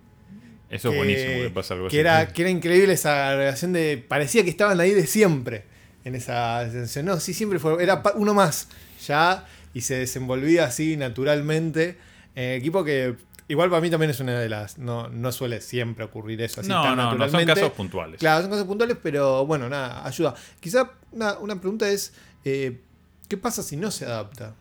Eso 0.71 0.91
es 0.91 0.97
buenísimo 0.97 1.33
que 1.43 1.51
pasa 1.51 1.75
algo 1.75 1.89
que 1.89 1.97
así. 1.97 1.99
Era, 1.99 2.29
que 2.29 2.43
era 2.43 2.51
increíble 2.51 2.93
esa 2.93 3.35
relación 3.35 3.73
de. 3.73 4.03
Parecía 4.07 4.45
que 4.45 4.51
estaban 4.51 4.79
ahí 4.81 4.93
de 4.93 5.07
siempre. 5.07 5.65
En 6.05 6.15
esa 6.15 6.63
sensación. 6.71 7.05
No, 7.07 7.21
sí, 7.21 7.35
siempre 7.35 7.59
fue. 7.59 7.83
Era 7.83 8.03
uno 8.15 8.33
más. 8.33 8.69
Ya. 9.07 9.47
Y 9.75 9.83
se 9.83 9.97
desenvolvía 9.97 10.65
así 10.65 10.97
naturalmente. 10.97 11.99
En 12.35 12.45
el 12.45 12.59
equipo 12.59 12.85
que. 12.85 13.17
Igual 13.49 13.69
para 13.69 13.83
mí 13.83 13.91
también 13.91 14.11
es 14.11 14.21
una 14.21 14.39
de 14.39 14.49
las. 14.49 14.79
No, 14.79 15.09
no 15.09 15.33
suele 15.33 15.61
siempre 15.61 16.05
ocurrir 16.05 16.41
eso 16.41 16.61
así 16.61 16.71
no, 16.71 16.83
tan 16.83 16.97
no, 16.97 17.15
no, 17.17 17.29
son 17.29 17.45
casos 17.45 17.73
puntuales. 17.73 18.21
Claro, 18.21 18.43
son 18.43 18.51
cosas 18.51 18.65
puntuales, 18.65 18.97
pero 19.03 19.45
bueno, 19.45 19.69
nada, 19.69 20.07
ayuda. 20.07 20.35
Quizá 20.61 20.93
una, 21.11 21.37
una 21.39 21.61
pregunta 21.61 21.89
es. 21.89 22.15
eh, 22.45 22.81
¿Qué 23.29 23.37
pasa 23.37 23.63
si 23.63 23.77
no 23.77 23.91
se 23.91 24.07
adapta? 24.07 24.55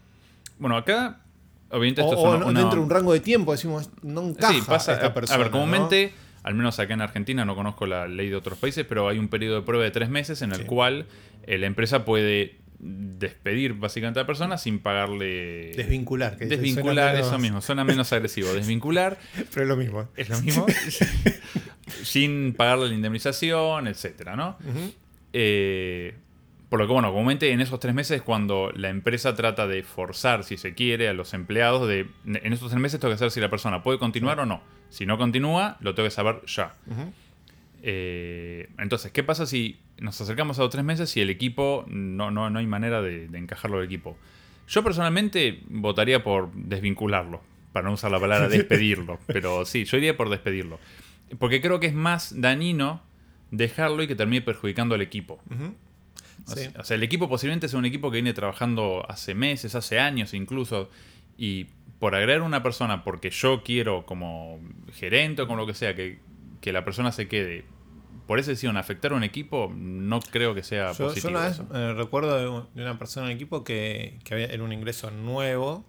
Bueno, 0.59 0.77
acá, 0.77 1.21
obviamente 1.69 2.01
O, 2.01 2.05
esto 2.05 2.17
es 2.17 2.23
o 2.25 2.29
una- 2.29 2.39
no- 2.39 2.47
una- 2.47 2.59
dentro 2.59 2.77
de 2.79 2.83
un 2.85 2.89
rango 2.89 3.13
de 3.13 3.19
tiempo 3.19 3.51
decimos, 3.51 3.89
no 4.01 4.21
encaja 4.29 4.53
Sí, 4.53 4.61
pasa. 4.65 4.93
esta 4.93 5.07
a- 5.07 5.13
persona. 5.13 5.35
a 5.35 5.37
ver, 5.37 5.47
¿no? 5.47 5.51
comúnmente, 5.53 6.13
al 6.43 6.53
menos 6.55 6.79
acá 6.79 6.93
en 6.93 7.01
Argentina, 7.01 7.45
no 7.45 7.55
conozco 7.55 7.85
la 7.85 8.07
ley 8.07 8.29
de 8.29 8.35
otros 8.35 8.57
países, 8.57 8.85
pero 8.87 9.07
hay 9.09 9.19
un 9.19 9.27
periodo 9.27 9.55
de 9.57 9.61
prueba 9.65 9.83
de 9.83 9.91
tres 9.91 10.09
meses 10.09 10.41
en 10.41 10.51
el 10.51 10.59
Sí. 10.59 10.63
cual 10.65 11.05
eh, 11.47 11.57
la 11.57 11.67
empresa 11.67 12.05
puede 12.05 12.57
despedir 12.81 13.73
básicamente 13.73 14.19
a 14.19 14.23
la 14.23 14.27
persona 14.27 14.57
sin 14.57 14.79
pagarle. 14.79 15.73
Desvincular. 15.75 16.37
que 16.37 16.45
desvincular, 16.45 17.13
menos- 17.13 17.27
eso 17.27 17.37
mismo, 17.39 17.61
suena 17.61 17.83
menos 17.83 18.11
agresivo. 18.13 18.53
Desvincular 18.53 19.17
Pero 19.53 19.63
es 19.63 19.67
lo 19.67 19.75
mismo. 19.75 20.07
es 20.15 20.29
lo 20.29 20.39
mismo. 20.41 20.65
sin 22.03 22.53
pagarle 22.53 22.87
la 22.89 22.93
indemnización, 22.95 23.87
etcétera, 23.87 24.35
¿no? 24.35 24.57
Eh, 25.33 26.15
por 26.69 26.79
lo 26.79 26.85
que, 26.85 26.93
bueno, 26.93 27.09
comúnmente 27.09 27.51
en 27.51 27.61
esos 27.61 27.79
tres 27.79 27.95
meses 27.95 28.17
es 28.17 28.21
cuando 28.21 28.71
la 28.75 28.89
empresa 28.89 29.35
trata 29.35 29.65
de 29.65 29.81
forzar, 29.81 30.43
si 30.43 30.55
se 30.55 30.75
quiere, 30.75 31.09
a 31.09 31.13
los 31.13 31.33
empleados 31.33 31.87
de. 31.87 32.07
En 32.25 32.53
esos 32.53 32.69
tres 32.69 32.79
meses 32.79 32.99
tengo 32.99 33.11
que 33.11 33.17
saber 33.17 33.31
si 33.31 33.39
la 33.39 33.49
persona 33.49 33.81
puede 33.81 33.97
continuar 33.97 34.39
o 34.39 34.45
no. 34.45 34.61
Si 34.89 35.07
no 35.07 35.17
continúa, 35.17 35.77
lo 35.81 35.95
tengo 35.95 36.07
que 36.07 36.11
saber 36.11 36.41
ya. 36.45 36.75
Eh, 37.81 38.69
entonces, 38.77 39.11
¿qué 39.11 39.23
pasa 39.23 39.47
si 39.47 39.79
nos 39.97 40.19
acercamos 40.21 40.59
a 40.59 40.61
los 40.61 40.69
tres 40.69 40.83
meses 40.83 41.15
y 41.17 41.21
el 41.21 41.31
equipo 41.31 41.85
no, 41.87 42.29
no, 42.29 42.49
no 42.51 42.59
hay 42.59 42.67
manera 42.67 43.01
de, 43.01 43.27
de 43.27 43.37
encajarlo 43.39 43.79
al 43.79 43.85
equipo? 43.85 44.15
Yo 44.67 44.83
personalmente 44.83 45.61
votaría 45.69 46.23
por 46.23 46.51
desvincularlo, 46.53 47.41
para 47.73 47.87
no 47.87 47.93
usar 47.93 48.11
la 48.11 48.19
palabra 48.19 48.47
despedirlo, 48.49 49.19
pero 49.25 49.65
sí, 49.65 49.85
yo 49.85 49.97
iría 49.97 50.15
por 50.15 50.29
despedirlo. 50.29 50.79
Porque 51.39 51.61
creo 51.61 51.79
que 51.79 51.87
es 51.87 51.95
más 51.95 52.39
dañino 52.39 53.01
dejarlo 53.49 54.03
y 54.03 54.07
que 54.07 54.15
termine 54.15 54.43
perjudicando 54.43 54.93
al 54.93 55.01
equipo. 55.01 55.39
O 55.49 55.88
Sí. 56.55 56.69
O 56.77 56.83
sea, 56.83 56.95
el 56.95 57.03
equipo 57.03 57.27
posiblemente 57.29 57.67
sea 57.67 57.79
un 57.79 57.85
equipo 57.85 58.09
que 58.11 58.15
viene 58.15 58.33
trabajando 58.33 59.05
hace 59.09 59.33
meses, 59.35 59.75
hace 59.75 59.99
años 59.99 60.33
incluso, 60.33 60.89
y 61.37 61.65
por 61.99 62.15
agregar 62.15 62.41
una 62.41 62.63
persona 62.63 63.03
porque 63.03 63.29
yo 63.29 63.63
quiero 63.63 64.05
como 64.05 64.59
gerente 64.93 65.41
o 65.41 65.47
como 65.47 65.59
lo 65.59 65.67
que 65.67 65.73
sea, 65.73 65.95
que, 65.95 66.19
que 66.61 66.71
la 66.71 66.83
persona 66.85 67.11
se 67.11 67.27
quede, 67.27 67.65
por 68.27 68.39
esa 68.39 68.51
decisión 68.51 68.77
afectar 68.77 69.11
a 69.11 69.15
un 69.15 69.23
equipo, 69.23 69.71
no 69.75 70.19
creo 70.19 70.53
que 70.53 70.63
sea 70.63 70.91
Yo, 70.93 70.97
yo 70.99 71.07
positivo. 71.07 71.29
una 71.31 71.47
vez 71.47 71.61
eh, 71.73 71.93
recuerdo 71.93 72.37
de, 72.37 72.47
un- 72.47 72.67
de 72.75 72.83
una 72.83 72.97
persona 72.99 73.25
en 73.25 73.31
el 73.31 73.35
equipo 73.37 73.63
que, 73.63 74.19
que 74.23 74.33
había, 74.35 74.45
era 74.47 74.63
un 74.63 74.71
ingreso 74.71 75.09
nuevo, 75.11 75.85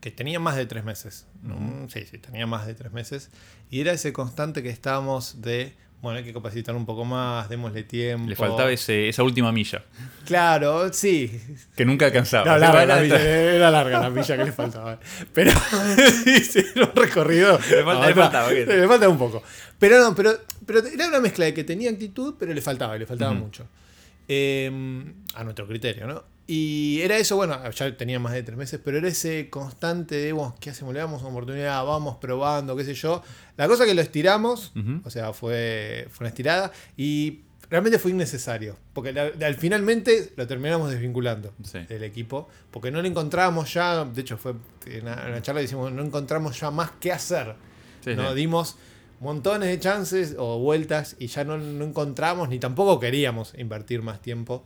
que 0.00 0.10
tenía 0.10 0.38
más 0.40 0.56
de 0.56 0.66
tres 0.66 0.84
meses. 0.84 1.26
Mm, 1.42 1.86
Sí, 1.88 2.06
sí, 2.06 2.18
tenía 2.18 2.46
más 2.46 2.66
de 2.66 2.74
tres 2.74 2.92
meses. 2.92 3.30
Y 3.70 3.80
era 3.80 3.92
ese 3.92 4.12
constante 4.12 4.62
que 4.62 4.68
estábamos 4.70 5.42
de, 5.42 5.74
bueno, 6.02 6.18
hay 6.18 6.24
que 6.24 6.32
capacitar 6.32 6.74
un 6.74 6.84
poco 6.84 7.04
más, 7.04 7.48
démosle 7.48 7.84
tiempo. 7.84 8.28
Le 8.28 8.34
faltaba 8.34 8.72
ese, 8.72 9.08
esa 9.08 9.22
última 9.22 9.52
milla. 9.52 9.84
Claro, 10.26 10.92
sí. 10.92 11.40
Que 11.76 11.84
nunca 11.84 12.06
alcanzaba. 12.06 12.44
No, 12.44 12.58
larga 12.58 12.84
la 12.84 13.00
milla, 13.00 13.20
era 13.20 13.70
larga 13.70 14.00
la 14.00 14.10
milla 14.10 14.36
que 14.36 14.44
le 14.44 14.50
faltaba. 14.50 14.98
Pero 15.32 15.52
sí, 16.42 16.58
era 16.74 16.86
un 16.86 16.96
recorrido. 16.96 17.56
Le, 17.70 17.84
falta, 17.84 18.02
no, 18.02 18.08
le 18.08 18.14
faltaba. 18.14 18.48
¿qué? 18.48 18.66
Le 18.66 18.88
falta 18.88 19.08
un 19.08 19.18
poco. 19.18 19.44
Pero 19.78 20.00
no, 20.00 20.12
pero, 20.12 20.32
pero 20.66 20.80
era 20.80 21.06
una 21.06 21.20
mezcla 21.20 21.44
de 21.44 21.54
que 21.54 21.62
tenía 21.62 21.90
actitud, 21.90 22.34
pero 22.36 22.52
le 22.52 22.60
faltaba, 22.60 22.98
le 22.98 23.06
faltaba 23.06 23.32
mucho. 23.32 23.64
Eh, 24.26 24.68
a 25.34 25.44
nuestro 25.44 25.68
criterio, 25.68 26.08
¿no? 26.08 26.24
Y 26.46 27.00
era 27.02 27.16
eso, 27.18 27.36
bueno, 27.36 27.70
ya 27.70 27.96
tenía 27.96 28.18
más 28.18 28.32
de 28.32 28.42
tres 28.42 28.58
meses, 28.58 28.80
pero 28.84 28.98
era 28.98 29.08
ese 29.08 29.48
constante 29.48 30.16
de, 30.16 30.32
bueno, 30.32 30.54
¿qué 30.60 30.70
hacemos? 30.70 30.92
Le 30.92 31.00
damos 31.00 31.22
una 31.22 31.30
oportunidad, 31.30 31.84
vamos 31.84 32.16
probando, 32.16 32.74
qué 32.76 32.84
sé 32.84 32.94
yo. 32.94 33.22
La 33.56 33.68
cosa 33.68 33.86
que 33.86 33.94
lo 33.94 34.02
estiramos, 34.02 34.72
o 35.04 35.10
sea, 35.10 35.32
fue, 35.32 36.08
fue 36.10 36.24
una 36.24 36.28
estirada 36.30 36.72
y 36.96 37.40
realmente 37.70 37.98
fue 37.98 38.10
innecesario, 38.10 38.76
porque 38.92 39.12
la- 39.12 39.30
al 39.46 39.54
finalmente 39.54 40.32
lo 40.36 40.46
terminamos 40.46 40.90
desvinculando 40.90 41.54
Sí. 41.62 41.78
del 41.88 42.02
equipo, 42.02 42.48
porque 42.70 42.90
no 42.90 43.00
le 43.00 43.08
encontrábamos 43.08 43.72
ya, 43.72 44.04
de 44.04 44.20
hecho 44.20 44.36
fue 44.36 44.54
en 44.86 45.02
una 45.04 45.40
charla 45.42 45.60
decimos, 45.60 45.90
no 45.92 46.02
encontramos 46.04 46.58
ya 46.60 46.70
más 46.70 46.90
qué 47.00 47.12
hacer. 47.12 47.54
Sí. 48.04 48.10
Dimos 48.34 48.76
montones 49.20 49.68
de 49.68 49.78
chances 49.78 50.34
o 50.36 50.58
vueltas 50.58 51.14
y 51.20 51.28
ya 51.28 51.44
no, 51.44 51.56
no 51.56 51.84
encontramos 51.84 52.48
ni 52.48 52.58
tampoco 52.58 52.98
queríamos 52.98 53.54
invertir 53.56 54.02
más 54.02 54.20
tiempo 54.20 54.64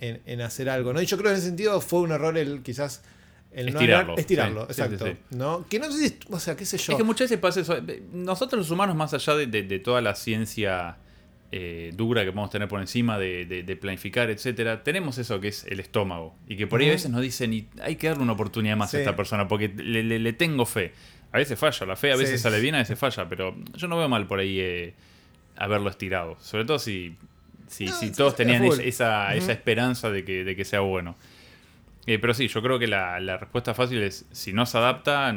en, 0.00 0.20
en 0.26 0.40
hacer 0.40 0.68
algo. 0.70 0.92
¿no? 0.92 1.00
Y 1.02 1.06
yo 1.06 1.16
creo 1.16 1.28
que 1.30 1.32
en 1.34 1.38
ese 1.38 1.46
sentido 1.48 1.80
fue 1.80 2.00
un 2.00 2.12
error 2.12 2.36
el 2.38 2.62
quizás 2.62 3.02
el 3.50 3.66
no 3.72 3.80
Estirarlo, 3.80 4.12
hablar- 4.12 4.20
estirarlo, 4.20 4.60
sí, 4.66 4.72
exacto. 4.72 5.06
sí, 5.06 5.16
¿no? 5.30 5.66
Que 5.68 5.78
no 5.78 5.90
sé 5.90 6.08
si, 6.08 6.18
o 6.30 6.38
sea, 6.38 6.54
qué 6.54 6.66
sé 6.66 6.76
yo. 6.76 6.92
Es 6.92 6.98
que 6.98 7.04
muchas 7.04 7.30
veces 7.30 7.38
pasa 7.38 7.60
eso. 7.60 7.76
Nosotros 8.12 8.58
los 8.60 8.70
humanos, 8.70 8.94
más 8.94 9.14
allá 9.14 9.34
de, 9.36 9.46
de- 9.46 9.62
de 9.62 9.78
toda 9.78 10.00
la 10.02 10.14
ciencia 10.14 10.98
eh, 11.50 11.92
dura 11.96 12.24
que 12.24 12.30
podemos 12.30 12.50
tener 12.50 12.68
por 12.68 12.78
encima 12.78 13.18
de, 13.18 13.46
de- 13.46 13.62
de 13.62 13.76
planificar, 13.76 14.28
etcétera, 14.28 14.84
tenemos 14.84 15.16
eso 15.16 15.40
que 15.40 15.48
es 15.48 15.64
el 15.64 15.80
estómago. 15.80 16.36
Y 16.46 16.56
que 16.58 16.66
por 16.66 16.80
ahí 16.82 16.88
a 16.88 16.92
veces 16.92 17.10
nos 17.10 17.22
dicen, 17.22 17.54
y 17.54 17.66
hay 17.82 17.96
que 17.96 18.08
darle 18.08 18.22
una 18.22 18.34
oportunidad 18.34 18.76
más 18.76 18.90
Sí. 18.90 18.98
a 18.98 19.00
esta 19.00 19.16
persona, 19.16 19.48
porque 19.48 19.68
le, 19.68 20.02
le- 20.02 20.18
le 20.18 20.32
tengo 20.34 20.66
fe. 20.66 20.92
A 21.32 21.38
veces 21.38 21.58
falla, 21.58 21.86
la 21.86 21.96
fe 21.96 22.12
a 22.12 22.16
Sí. 22.16 22.20
veces 22.24 22.42
sale 22.42 22.60
bien, 22.60 22.74
a 22.74 22.78
veces 22.78 22.98
falla, 22.98 23.26
pero 23.30 23.56
yo 23.74 23.88
no 23.88 23.96
veo 23.96 24.10
mal 24.10 24.26
por 24.26 24.40
ahí 24.40 24.60
eh, 24.60 24.94
haberlo 25.56 25.88
estirado. 25.88 26.36
Sobre 26.40 26.66
todo 26.66 26.78
si, 26.78 27.16
si, 27.68 27.84
No, 27.86 27.92
si 27.92 28.10
todos 28.12 28.34
tenían 28.36 28.64
esa, 28.64 29.34
esperanza 29.34 30.10
de 30.10 30.24
que, 30.24 30.44
de 30.44 30.56
que 30.56 30.64
sea 30.64 30.80
bueno. 30.80 31.16
Eh, 32.06 32.18
pero 32.18 32.32
sí, 32.32 32.48
yo 32.48 32.62
creo 32.62 32.78
que 32.78 32.86
la, 32.86 33.20
la 33.20 33.36
respuesta 33.36 33.74
fácil 33.74 34.02
es, 34.02 34.24
si 34.32 34.54
no 34.54 34.64
se 34.64 34.78
adapta, 34.78 35.30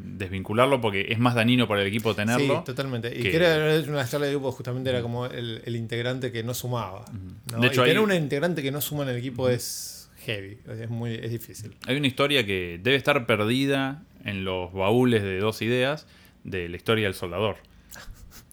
desvincularlo 0.00 0.80
porque 0.80 1.06
es 1.10 1.18
más 1.18 1.34
dañino 1.34 1.66
para 1.66 1.82
el 1.82 1.88
equipo 1.88 2.14
tenerlo. 2.14 2.58
Sí, 2.58 2.64
totalmente. 2.66 3.08
Y 3.18 3.22
que- 3.22 3.32
creo 3.32 3.84
que 3.84 3.90
una 3.90 4.06
charla 4.08 4.26
de 4.26 4.32
grupo 4.32 4.52
justamente 4.52 4.90
era 4.90 5.02
como 5.02 5.26
el, 5.26 5.62
el 5.64 5.76
integrante 5.76 6.30
que 6.32 6.42
no 6.42 6.54
sumaba. 6.54 7.04
¿no? 7.52 7.60
De 7.60 7.66
hecho, 7.68 7.82
y 7.82 7.88
tener 7.88 7.98
hay- 7.98 8.04
un 8.04 8.12
integrante 8.12 8.62
que 8.62 8.70
no 8.70 8.80
suma 8.80 9.02
en 9.04 9.10
el 9.10 9.16
equipo 9.16 9.48
es 9.48 10.08
heavy, 10.24 10.58
es 10.68 10.88
muy 10.90 11.14
es 11.14 11.30
difícil. 11.30 11.74
Hay 11.86 11.96
una 11.96 12.06
historia 12.06 12.44
que 12.44 12.78
debe 12.82 12.96
estar 12.96 13.26
perdida 13.26 14.02
en 14.24 14.44
los 14.44 14.72
baúles 14.72 15.22
de 15.22 15.38
dos 15.38 15.62
ideas 15.62 16.06
de 16.44 16.68
la 16.68 16.76
historia 16.76 17.04
del 17.04 17.14
soldador. 17.14 17.56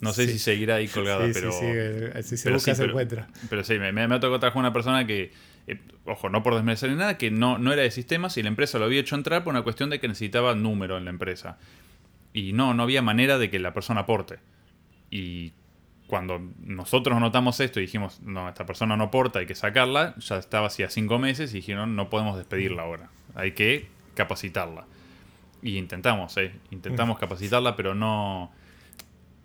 No 0.01 0.11
sé 0.13 0.25
Sí. 0.25 0.33
si 0.33 0.39
seguirá 0.39 0.75
ahí 0.75 0.87
colgada, 0.87 1.25
sí, 1.25 1.31
pero... 1.33 1.51
sí, 1.51 1.65
sí, 2.23 2.29
si 2.29 2.37
se 2.37 2.51
busca 2.51 2.71
sí, 2.71 2.75
se 2.75 2.81
pero- 2.83 2.91
encuentra. 2.91 3.27
Pero 3.49 3.63
sí, 3.63 3.79
me, 3.79 3.91
me, 3.93 4.07
me 4.07 4.15
ha 4.15 4.19
tocado 4.19 4.39
trabajar 4.39 4.53
con 4.53 4.59
una 4.61 4.73
persona 4.73 5.07
que, 5.07 5.31
eh, 5.67 5.79
ojo, 6.05 6.29
no 6.29 6.43
por 6.43 6.53
desmerecer 6.55 6.89
ni 6.89 6.97
nada, 6.97 7.17
que 7.17 7.31
no, 7.31 7.57
no 7.57 7.71
era 7.71 7.81
de 7.83 7.91
sistemas 7.91 8.35
y 8.37 8.43
la 8.43 8.49
empresa 8.49 8.77
lo 8.77 8.85
había 8.85 8.99
hecho 8.99 9.15
entrar 9.15 9.43
por 9.43 9.51
una 9.53 9.61
cuestión 9.63 9.89
de 9.89 9.99
que 9.99 10.07
necesitaba 10.07 10.53
número 10.53 10.97
en 10.97 11.05
la 11.05 11.11
empresa. 11.11 11.57
Y 12.33 12.51
no, 12.51 12.73
no 12.73 12.83
había 12.83 13.01
manera 13.01 13.37
de 13.37 13.49
que 13.49 13.59
la 13.59 13.73
persona 13.73 14.01
aporte. 14.01 14.39
Y 15.09 15.53
cuando 16.07 16.39
nosotros 16.59 17.17
notamos 17.21 17.59
esto 17.61 17.79
y 17.79 17.83
dijimos, 17.83 18.19
no, 18.21 18.49
esta 18.49 18.65
persona 18.65 18.97
no 18.97 19.05
aporta, 19.05 19.39
hay 19.39 19.45
que 19.45 19.55
sacarla, 19.55 20.13
ya 20.17 20.37
estaba 20.37 20.67
hacía 20.67 20.89
cinco 20.89 21.17
meses 21.19 21.51
y 21.53 21.57
dijeron, 21.57 21.95
no 21.95 22.09
podemos 22.09 22.37
despedirla 22.37 22.83
ahora, 22.83 23.09
hay 23.33 23.53
que 23.53 23.87
capacitarla. 24.13 24.85
Y 25.63 25.77
intentamos, 25.77 26.35
¿eh? 26.37 26.51
intentamos 26.69 27.17
capacitarla, 27.17 27.75
pero 27.75 27.95
no, 27.95 28.51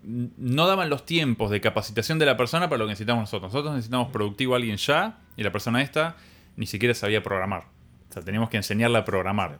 no 0.03 0.67
daban 0.67 0.89
los 0.89 1.05
tiempos 1.05 1.51
de 1.51 1.61
capacitación 1.61 2.17
de 2.19 2.25
la 2.25 2.37
persona 2.37 2.67
para 2.69 2.79
lo 2.79 2.85
que 2.85 2.91
necesitamos 2.91 3.21
nosotros. 3.21 3.51
Nosotros 3.53 3.75
necesitamos 3.75 4.11
productivo 4.11 4.53
a 4.53 4.57
alguien 4.57 4.77
ya 4.77 5.19
y 5.37 5.43
la 5.43 5.51
persona 5.51 5.81
esta 5.81 6.15
ni 6.55 6.65
siquiera 6.65 6.93
sabía 6.95 7.21
programar. 7.23 7.65
O 8.09 8.13
sea, 8.13 8.21
teníamos 8.23 8.49
que 8.49 8.57
enseñarla 8.57 8.99
a 8.99 9.05
programar. 9.05 9.59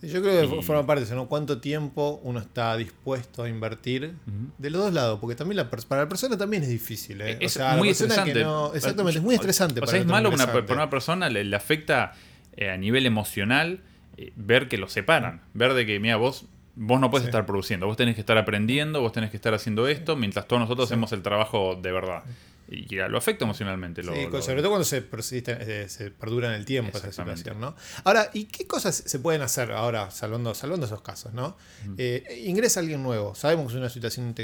Sí, 0.00 0.08
Yo 0.08 0.20
creo 0.22 0.50
que 0.50 0.56
Y- 0.56 0.62
forma 0.62 0.84
parte 0.86 1.00
de 1.02 1.06
eso, 1.06 1.14
¿no? 1.14 1.26
¿Cuánto 1.28 1.60
tiempo 1.60 2.20
uno 2.24 2.40
está 2.40 2.76
dispuesto 2.76 3.42
a 3.44 3.48
invertir 3.48 4.14
de 4.58 4.70
los 4.70 4.82
dos 4.82 4.92
lados? 4.92 5.18
Porque 5.20 5.36
también 5.36 5.56
la 5.58 5.70
para 5.70 6.02
la 6.02 6.08
persona 6.08 6.36
también 6.36 6.62
es 6.62 6.68
difícil, 6.68 7.20
¿eh? 7.20 7.38
Es 7.40 7.56
o 7.56 7.58
sea, 7.60 7.76
muy 7.76 7.90
estresante. 7.90 8.32
que 8.32 8.42
no- 8.42 8.74
exactamente, 8.74 9.18
es 9.18 9.24
muy 9.24 9.34
estresante. 9.36 9.80
O 9.80 9.82
para 9.82 9.92
sea, 9.92 10.00
es 10.00 10.06
malo 10.06 10.30
una, 10.30 10.46
para 10.52 10.74
una 10.74 10.90
persona, 10.90 11.28
le, 11.30 11.44
le 11.44 11.56
afecta 11.56 12.12
eh, 12.56 12.70
a 12.70 12.76
nivel 12.76 13.06
emocional 13.06 13.80
eh, 14.16 14.32
ver 14.36 14.68
que 14.68 14.76
lo 14.78 14.88
separan. 14.88 15.40
Ver 15.54 15.74
de 15.74 15.86
que, 15.86 15.98
mira, 16.00 16.16
vos, 16.16 16.46
vos 16.76 17.00
no 17.00 17.10
puedes 17.10 17.24
Sí. 17.24 17.28
estar 17.28 17.46
produciendo, 17.46 17.86
vos 17.86 17.96
tenés 17.96 18.14
que 18.14 18.20
estar 18.20 18.36
aprendiendo, 18.38 19.00
vos 19.00 19.12
tenés 19.12 19.30
que 19.30 19.36
estar 19.36 19.54
haciendo 19.54 19.86
esto, 19.88 20.16
mientras 20.16 20.46
todos 20.48 20.60
nosotros 20.60 20.88
hacemos 20.88 21.12
el 21.12 21.22
trabajo 21.22 21.76
de 21.80 21.92
verdad. 21.92 22.22
Y 22.66 22.86
ya, 22.96 23.08
lo 23.08 23.18
afecta 23.18 23.44
emocionalmente. 23.44 24.02
Lo, 24.02 24.14
Sí, 24.14 24.26
lo- 24.32 24.40
sobre 24.40 24.62
todo 24.62 24.70
cuando 24.70 24.86
se 24.86 25.02
persiste, 25.02 25.54
eh, 25.60 25.88
se 25.90 26.10
perdura 26.10 26.48
en 26.48 26.54
el 26.54 26.64
tiempo 26.64 26.96
esa 26.96 27.12
situación, 27.12 27.60
¿no? 27.60 27.76
Ahora, 28.04 28.30
¿y 28.32 28.44
qué 28.46 28.66
cosas 28.66 28.96
se 29.06 29.18
pueden 29.18 29.42
hacer 29.42 29.70
ahora, 29.70 30.10
salvando, 30.10 30.54
salvando 30.54 30.86
esos 30.86 31.02
casos, 31.02 31.34
¿no? 31.34 31.58
Eh, 31.98 32.42
ingresa 32.46 32.80
alguien 32.80 33.02
nuevo, 33.02 33.34
sabemos 33.34 33.66
que 33.66 33.74
es 33.74 33.78
una 33.78 33.90
situación 33.90 34.34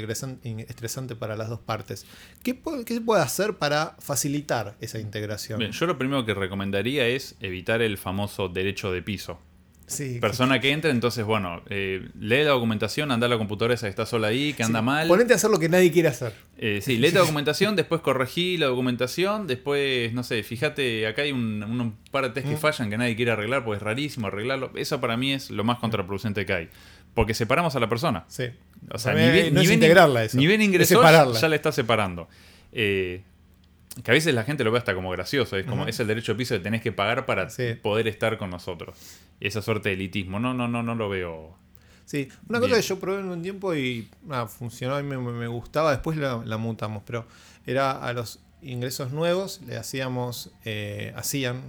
estresante 0.67 1.15
para 1.15 1.35
las 1.35 1.49
dos 1.49 1.61
partes. 1.61 2.05
¿Qué, 2.43 2.61
qué 2.85 2.93
se 2.93 3.01
puede 3.01 3.23
hacer 3.23 3.55
para 3.57 3.95
facilitar 3.99 4.75
esa 4.81 4.99
integración? 4.99 5.57
Bien, 5.57 5.71
yo 5.71 5.87
lo 5.87 5.97
primero 5.97 6.23
que 6.23 6.35
recomendaría 6.35 7.07
es 7.07 7.35
evitar 7.39 7.81
el 7.81 7.97
famoso 7.97 8.49
derecho 8.49 8.91
de 8.91 9.01
piso. 9.01 9.39
Sí, 9.91 10.19
Persona 10.19 10.59
que 10.59 10.71
entra, 10.71 10.89
entonces, 10.89 11.23
bueno, 11.25 11.61
eh, 11.69 12.09
lee 12.19 12.43
la 12.43 12.51
documentación, 12.51 13.11
anda 13.11 13.27
a 13.27 13.29
la 13.29 13.37
computadora 13.37 13.73
esa 13.75 13.85
que 13.87 13.89
está 13.91 14.05
sola 14.05 14.27
ahí, 14.27 14.53
que 14.53 14.63
anda 14.63 14.79
sí, 14.79 14.85
mal. 14.85 15.07
Ponete 15.07 15.33
a 15.33 15.35
hacer 15.35 15.49
lo 15.51 15.59
que 15.59 15.69
nadie 15.69 15.91
quiere 15.91 16.07
hacer. 16.07 16.33
Eh, 16.57 16.79
sí, 16.81 16.97
lee 16.97 17.11
la 17.13 17.19
documentación, 17.19 17.75
después 17.75 18.01
corregí 18.01 18.57
la 18.57 18.67
documentación, 18.67 19.47
después, 19.47 20.13
no 20.13 20.23
sé, 20.23 20.43
fíjate, 20.43 21.05
acá 21.07 21.23
hay 21.23 21.31
un, 21.31 21.61
un 21.63 21.95
par 22.11 22.23
de 22.23 22.29
test 22.31 22.47
que 22.47 22.55
Mm. 22.55 22.59
fallan 22.59 22.89
que 22.89 22.97
nadie 22.97 23.15
quiere 23.15 23.31
arreglar 23.31 23.63
porque 23.63 23.77
es 23.77 23.83
rarísimo 23.83 24.27
arreglarlo. 24.27 24.71
Eso 24.75 24.99
para 25.01 25.17
mí 25.17 25.33
es 25.33 25.51
lo 25.51 25.63
más 25.63 25.77
contraproducente 25.79 26.45
que 26.45 26.53
hay. 26.53 26.69
Porque 27.13 27.33
separamos 27.33 27.75
a 27.75 27.79
la 27.81 27.89
persona. 27.89 28.23
Sí. 28.29 28.45
O 28.89 28.97
sea, 28.97 29.13
ni 29.13 29.29
bien, 29.31 29.53
no 29.53 29.59
ni 29.59 29.65
es 29.65 29.69
bien- 29.69 29.83
integrarla 29.83 30.23
eso, 30.23 30.37
ni 30.37 30.47
bien 30.47 30.61
es 30.61 30.67
ingresó, 30.67 30.95
separarla. 30.95 31.39
ya 31.39 31.49
la 31.49 31.55
está 31.57 31.71
separando. 31.73 32.29
Eh, 32.71 33.21
que 34.03 34.11
a 34.11 34.13
veces 34.13 34.33
la 34.33 34.43
gente 34.43 34.63
lo 34.63 34.71
ve 34.71 34.77
hasta 34.77 34.93
como 34.95 35.09
gracioso. 35.11 35.57
Es 35.57 35.65
como, 35.65 35.85
es 35.87 35.99
el 35.99 36.07
derecho 36.07 36.33
de 36.33 36.37
piso 36.37 36.55
que 36.55 36.61
tenés 36.61 36.81
que 36.81 36.91
pagar 36.91 37.25
para 37.25 37.49
Sí. 37.49 37.73
poder 37.81 38.07
estar 38.07 38.37
con 38.37 38.49
nosotros. 38.49 38.97
Esa 39.39 39.61
suerte 39.61 39.89
de 39.89 39.95
elitismo. 39.95 40.39
No, 40.39 40.53
no, 40.53 40.67
no, 40.67 40.81
no 40.83 40.95
lo 40.95 41.09
veo. 41.09 41.55
Sí, 42.05 42.27
una 42.49 42.59
Bien. 42.59 42.69
cosa 42.71 42.81
que 42.81 42.87
yo 42.87 42.99
probé 42.99 43.19
en 43.21 43.29
un 43.29 43.41
tiempo 43.41 43.73
y 43.75 44.09
funcionó 44.47 44.99
y 44.99 45.03
me, 45.03 45.47
gustaba, 45.47 45.91
después 45.91 46.17
la, 46.17 46.41
la 46.45 46.57
mutamos, 46.57 47.03
pero 47.05 47.25
era 47.65 47.91
a 47.91 48.11
los 48.13 48.39
ingresos 48.61 49.11
nuevos 49.11 49.61
le 49.65 49.77
hacíamos, 49.77 50.51
eh, 50.65 51.13
hacían 51.15 51.61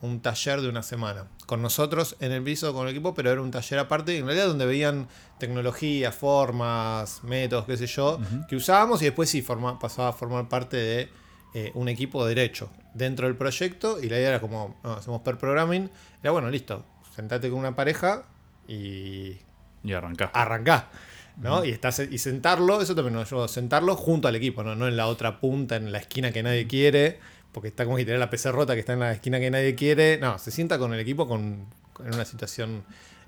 un 0.00 0.20
taller 0.20 0.60
de 0.60 0.68
una 0.68 0.82
semana. 0.82 1.26
Con 1.46 1.62
nosotros 1.62 2.16
en 2.20 2.30
el 2.32 2.42
piso, 2.42 2.72
con 2.72 2.86
el 2.86 2.92
equipo, 2.92 3.14
pero 3.14 3.30
era 3.32 3.40
un 3.42 3.50
taller 3.50 3.80
aparte, 3.80 4.16
en 4.16 4.26
realidad 4.26 4.46
donde 4.46 4.66
veían 4.66 5.08
tecnología, 5.38 6.12
formas, 6.12 7.24
métodos, 7.24 7.64
qué 7.66 7.76
sé 7.76 7.86
yo, 7.86 8.20
que 8.48 8.54
usábamos 8.56 9.02
y 9.02 9.06
después 9.06 9.28
sí 9.30 9.42
forma, 9.42 9.78
pasaba 9.78 10.08
a 10.10 10.12
formar 10.12 10.48
parte 10.48 10.76
de 10.76 11.08
eh, 11.54 11.72
un 11.74 11.88
equipo 11.88 12.24
de 12.26 12.34
derecho 12.34 12.70
dentro 12.94 13.26
del 13.26 13.36
proyecto 13.36 14.00
y 14.00 14.08
la 14.08 14.18
idea 14.18 14.30
era 14.30 14.40
como, 14.40 14.76
no, 14.82 14.92
hacemos 14.94 15.22
per 15.22 15.38
programming, 15.38 15.90
era 16.22 16.30
bueno, 16.30 16.50
listo, 16.50 16.84
sentate 17.14 17.50
con 17.50 17.58
una 17.58 17.74
pareja 17.74 18.24
y 18.66 19.38
Y 19.82 19.92
arrancá. 19.92 20.30
arrancá. 20.34 20.88
¿no? 21.36 21.64
y, 21.64 21.70
estás, 21.70 22.00
y 22.00 22.18
sentarlo, 22.18 22.80
eso 22.82 22.94
también 22.94 23.14
nos 23.14 23.30
ayudó, 23.30 23.46
sentarlo 23.46 23.94
junto 23.94 24.28
al 24.28 24.36
equipo, 24.36 24.62
¿no? 24.62 24.74
no 24.74 24.88
en 24.88 24.96
la 24.96 25.06
otra 25.06 25.40
punta, 25.40 25.76
en 25.76 25.92
la 25.92 25.98
esquina 25.98 26.32
que 26.32 26.42
nadie 26.42 26.66
quiere, 26.66 27.20
porque 27.52 27.68
está 27.68 27.84
como 27.84 27.96
si 27.96 28.04
tener 28.04 28.18
la 28.18 28.28
PC 28.28 28.52
rota 28.52 28.74
que 28.74 28.80
está 28.80 28.92
en 28.92 29.00
la 29.00 29.12
esquina 29.12 29.38
que 29.40 29.50
nadie 29.50 29.74
quiere. 29.74 30.18
No, 30.18 30.38
se 30.38 30.50
sienta 30.50 30.78
con 30.78 30.92
el 30.94 31.00
equipo 31.00 31.28
con, 31.28 31.66
en 32.00 32.14
una 32.14 32.24
situación 32.24 32.84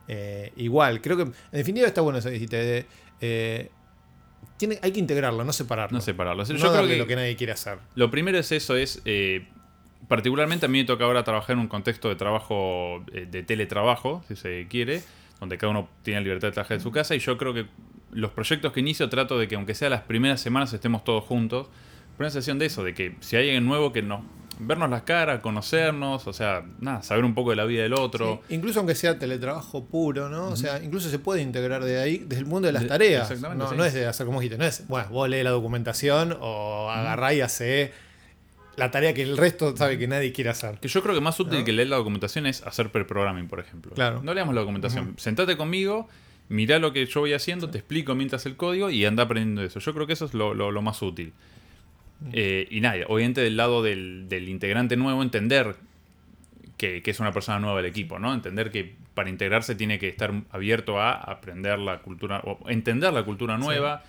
eh, 0.08 0.52
igual. 0.56 1.00
Creo 1.00 1.16
que, 1.16 1.22
en 1.22 1.32
definitiva, 1.52 1.86
está 1.86 2.00
bueno 2.00 2.18
eso 2.18 2.30
de, 2.30 2.86
eh, 3.20 3.70
tiene, 4.56 4.78
hay 4.82 4.92
que 4.92 5.00
integrarlo, 5.00 5.44
no 5.44 5.52
separarlo. 5.52 5.96
No 5.96 6.02
separarlo. 6.02 6.44
Yo 6.44 6.54
No 6.54 6.60
creo 6.60 6.72
darle 6.72 6.92
que 6.94 6.98
lo 6.98 7.06
que 7.06 7.16
nadie 7.16 7.36
quiere 7.36 7.52
hacer. 7.52 7.78
Lo 7.94 8.10
primero 8.10 8.38
es 8.38 8.52
eso, 8.52 8.76
es 8.76 9.00
eh, 9.04 9.48
particularmente 10.08 10.66
a 10.66 10.68
mí 10.68 10.78
me 10.78 10.84
toca 10.84 11.04
ahora 11.04 11.24
trabajar 11.24 11.54
en 11.54 11.60
un 11.60 11.68
contexto 11.68 12.08
de 12.08 12.16
trabajo, 12.16 13.04
eh, 13.12 13.26
de 13.30 13.42
teletrabajo, 13.42 14.24
si 14.28 14.36
se 14.36 14.66
quiere, 14.68 15.02
donde 15.38 15.56
cada 15.56 15.70
uno 15.70 15.88
tiene 16.02 16.20
la 16.20 16.24
libertad 16.24 16.48
de 16.48 16.52
trabajar 16.52 16.76
en 16.76 16.82
su 16.82 16.90
casa 16.90 17.14
y 17.14 17.18
yo 17.20 17.38
creo 17.38 17.54
que 17.54 17.66
los 18.12 18.32
proyectos 18.32 18.72
que 18.72 18.80
inicio 18.80 19.08
trato 19.08 19.38
de 19.38 19.48
que 19.48 19.54
aunque 19.54 19.74
sea 19.74 19.88
las 19.88 20.02
primeras 20.02 20.40
semanas 20.40 20.72
estemos 20.72 21.04
todos 21.04 21.24
juntos, 21.24 21.68
por 22.16 22.24
una 22.24 22.30
sensación 22.30 22.58
de 22.58 22.66
eso, 22.66 22.84
de 22.84 22.92
que 22.92 23.14
si 23.20 23.36
hay 23.36 23.46
alguien 23.46 23.64
nuevo 23.64 23.92
que 23.92 24.02
no, 24.02 24.24
vernos 24.60 24.88
las 24.90 25.02
caras, 25.02 25.40
conocernos, 25.40 26.26
o 26.26 26.32
sea, 26.32 26.64
nada, 26.80 27.02
saber 27.02 27.24
un 27.24 27.34
poco 27.34 27.50
de 27.50 27.56
la 27.56 27.64
vida 27.64 27.82
del 27.82 27.94
otro. 27.94 28.42
Sí, 28.48 28.54
incluso 28.54 28.80
aunque 28.80 28.94
sea 28.94 29.18
teletrabajo 29.18 29.84
puro, 29.86 30.28
¿no? 30.28 30.48
O 30.48 30.56
sea, 30.56 30.82
incluso 30.82 31.08
se 31.10 31.18
puede 31.18 31.42
integrar 31.42 31.82
de 31.84 32.00
ahí, 32.00 32.18
desde 32.18 32.40
el 32.42 32.46
mundo 32.46 32.66
de 32.66 32.72
las 32.72 32.86
tareas. 32.86 33.30
exactamente, 33.30 33.64
No, 33.64 33.70
sí. 33.70 33.76
no 33.76 33.84
es 33.84 33.94
de 33.94 34.06
hacer 34.06 34.26
como 34.26 34.40
dijiste, 34.40 34.58
no 34.58 34.64
es, 34.64 34.86
bueno, 34.88 35.08
vos 35.10 35.28
lees 35.28 35.44
la 35.44 35.50
documentación 35.50 36.36
o 36.40 36.90
agarrá 36.90 37.32
y 37.34 37.40
hace 37.40 37.92
la 38.76 38.90
tarea 38.90 39.12
que 39.12 39.22
el 39.22 39.36
resto 39.36 39.76
sabe 39.76 39.98
que 39.98 40.06
nadie 40.08 40.32
quiere 40.32 40.50
hacer. 40.50 40.78
Que 40.78 40.88
yo 40.88 41.02
creo 41.02 41.14
que 41.14 41.20
más 41.20 41.38
útil 41.40 41.58
¿No? 41.58 41.64
que 41.64 41.72
leer 41.72 41.88
la 41.88 41.96
documentación 41.96 42.46
es 42.46 42.62
hacer 42.62 42.90
pre-programming, 42.90 43.48
por 43.48 43.60
ejemplo. 43.60 43.92
Claro. 43.94 44.20
No 44.22 44.32
leamos 44.32 44.54
la 44.54 44.60
documentación. 44.62 45.14
Sentate 45.18 45.56
conmigo, 45.56 46.08
mirá 46.48 46.78
lo 46.78 46.92
que 46.92 47.04
yo 47.06 47.20
voy 47.20 47.32
haciendo, 47.34 47.68
te 47.68 47.78
explico 47.78 48.14
mientras 48.14 48.46
el 48.46 48.56
código 48.56 48.88
y 48.90 49.04
anda 49.04 49.24
aprendiendo 49.24 49.62
eso. 49.62 49.80
Yo 49.80 49.92
creo 49.92 50.06
que 50.06 50.14
eso 50.14 50.24
es 50.24 50.34
lo, 50.34 50.54
lo- 50.54 50.70
lo 50.70 50.82
más 50.82 51.02
útil. 51.02 51.32
Eh, 52.32 52.66
y 52.70 52.80
nada, 52.80 52.96
obviamente 53.08 53.40
del 53.40 53.56
lado 53.56 53.82
del, 53.82 54.28
del 54.28 54.48
integrante 54.48 54.96
nuevo, 54.96 55.22
entender 55.22 55.76
que, 56.76 57.02
que 57.02 57.10
es 57.10 57.20
una 57.20 57.32
persona 57.32 57.58
nueva 57.58 57.76
del 57.78 57.86
equipo, 57.86 58.18
¿no? 58.18 58.32
Entender 58.34 58.70
que 58.70 58.94
para 59.14 59.28
integrarse 59.30 59.74
tiene 59.74 59.98
que 59.98 60.08
estar 60.08 60.32
abierto 60.50 61.00
a 61.00 61.12
aprender 61.12 61.78
la 61.78 61.98
cultura, 62.00 62.40
o 62.44 62.58
entender 62.68 63.12
la 63.12 63.22
cultura 63.24 63.58
nueva. 63.58 64.02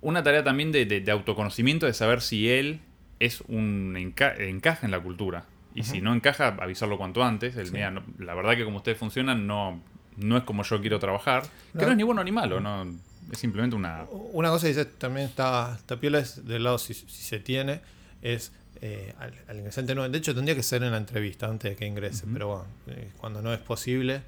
Una 0.00 0.22
tarea 0.22 0.42
también 0.44 0.72
de, 0.72 0.84
de- 0.84 1.00
de 1.00 1.10
autoconocimiento, 1.12 1.86
de 1.86 1.94
saber 1.94 2.20
si 2.20 2.48
él 2.48 2.80
es 3.20 3.40
un 3.48 3.94
enca- 3.96 4.38
encaja 4.38 4.84
en 4.86 4.90
la 4.90 5.00
cultura. 5.00 5.44
Y 5.74 5.84
si 5.84 6.00
no 6.00 6.12
encaja, 6.12 6.48
avisarlo 6.60 6.98
cuanto 6.98 7.22
antes. 7.24 7.56
El, 7.56 7.72
"Mira, 7.72 7.90
no- 7.90 8.02
la 8.18 8.34
verdad 8.34 8.56
que 8.56 8.64
como 8.64 8.78
ustedes 8.78 8.98
funcionan 8.98 9.46
no, 9.46 9.80
no 10.16 10.36
es 10.36 10.42
como 10.42 10.64
yo 10.64 10.80
quiero 10.80 10.98
trabajar. 10.98 11.42
Que 11.78 11.84
no 11.86 11.90
es 11.92 11.96
ni 11.96 12.02
bueno 12.02 12.22
ni 12.24 12.32
malo, 12.32 12.60
no, 12.60 12.84
es 13.30 13.38
simplemente 13.38 13.76
una... 13.76 14.04
Una 14.32 14.50
cosa 14.50 14.62
que 14.66 14.68
dice 14.74 14.84
también 14.84 15.26
está, 15.28 15.74
está 15.78 15.98
piola 16.00 16.18
es 16.18 16.44
del 16.46 16.64
lado 16.64 16.78
si, 16.78 16.94
si 16.94 17.06
se 17.06 17.38
tiene, 17.38 17.80
es 18.22 18.52
eh, 18.80 19.14
al, 19.18 19.32
al 19.48 19.56
ingresante 19.58 19.94
nuevo. 19.94 20.10
De 20.10 20.18
hecho, 20.18 20.34
tendría 20.34 20.54
que 20.56 20.62
ser 20.62 20.82
en 20.82 20.90
la 20.90 20.96
entrevista 20.98 21.46
antes 21.46 21.70
de 21.72 21.76
que 21.76 21.86
ingrese, 21.86 22.24
pero 22.32 22.48
bueno, 22.48 22.64
eh, 22.88 23.10
cuando 23.18 23.40
no 23.42 23.52
es 23.54 23.60
posible, 23.60 24.22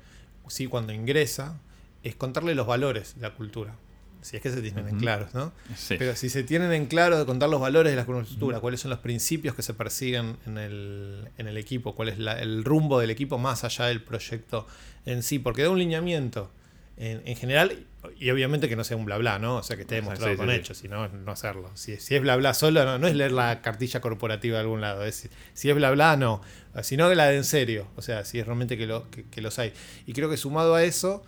sí, 0.49 0.67
cuando 0.67 0.93
ingresa, 0.93 1.59
es 2.03 2.15
contarle 2.15 2.55
los 2.55 2.67
valores 2.67 3.15
de 3.17 3.23
la 3.23 3.35
cultura. 3.35 3.75
Si 4.21 4.37
es 4.37 4.43
que 4.43 4.51
se 4.51 4.63
tienen 4.63 4.89
en 4.89 4.99
claros, 4.99 5.35
¿no? 5.35 5.53
Sí. 5.77 5.97
Pero 5.99 6.17
si 6.17 6.31
se 6.31 6.43
tienen 6.45 6.73
en 6.73 6.87
claro 6.87 7.19
de 7.19 7.27
contar 7.27 7.51
los 7.51 7.61
valores 7.61 7.93
de 7.93 7.97
la 7.97 8.07
cultura, 8.07 8.59
cuáles 8.59 8.81
son 8.81 8.91
los 8.91 9.01
principios 9.01 9.55
que 9.55 9.61
se 9.61 9.75
persiguen 9.75 10.39
en 10.47 10.57
el, 10.57 11.29
en 11.37 11.47
el 11.47 11.59
equipo, 11.59 11.95
cuál 11.95 12.09
es 12.09 12.19
la- 12.19 12.41
el 12.41 12.65
rumbo 12.65 12.99
del 13.01 13.11
equipo 13.11 13.37
más 13.37 13.65
allá 13.65 13.85
del 13.85 14.03
proyecto 14.03 14.67
en 15.05 15.23
sí, 15.23 15.39
porque 15.39 15.63
da 15.63 15.69
un 15.69 15.79
lineamiento 15.79 16.51
en, 16.97 17.23
en 17.25 17.37
general 17.37 17.87
y 18.19 18.31
obviamente 18.31 18.69
que 18.69 18.77
no 18.77 18.85
sea 18.85 18.97
un 18.97 19.05
bla 19.05 19.17
bla, 19.19 19.39
¿no? 19.39 19.57
O 19.57 19.63
sea, 19.63 19.77
que 19.77 19.83
esté 19.83 19.97
demostrado 19.97 20.33
Sí, 20.33 20.37
sí, 20.37 20.39
con 20.39 20.49
sí. 20.51 20.55
hechos, 20.57 20.77
sino 20.79 21.09
no 21.09 21.33
hacerlo. 21.33 21.71
Si, 21.75 21.97
si 21.97 22.15
es 22.15 22.21
bla 22.21 22.37
bla 22.37 22.53
solo, 22.55 22.85
no, 22.85 22.99
no 22.99 23.07
es 23.07 23.15
leer 23.15 23.33
la 23.33 23.63
cartilla 23.63 24.01
corporativa 24.01 24.57
de 24.57 24.61
algún 24.63 24.81
lado, 24.81 25.05
es, 25.05 25.29
si 25.55 25.71
es 25.71 25.75
bla 25.77 25.91
bla, 25.91 26.17
no, 26.17 26.41
sino 26.83 27.13
la 27.15 27.27
de 27.27 27.37
en 27.37 27.45
serio, 27.45 27.89
o 27.97 28.03
sea, 28.03 28.25
si 28.25 28.39
es 28.39 28.47
realmente 28.47 28.77
que, 28.77 28.87
lo, 28.87 29.11
que, 29.11 29.25
que 29.25 29.41
los 29.41 29.59
hay. 29.59 29.73
Y 30.07 30.13
creo 30.13 30.29
que 30.29 30.37
sumado 30.37 30.75
a 30.75 30.83
eso, 30.85 31.25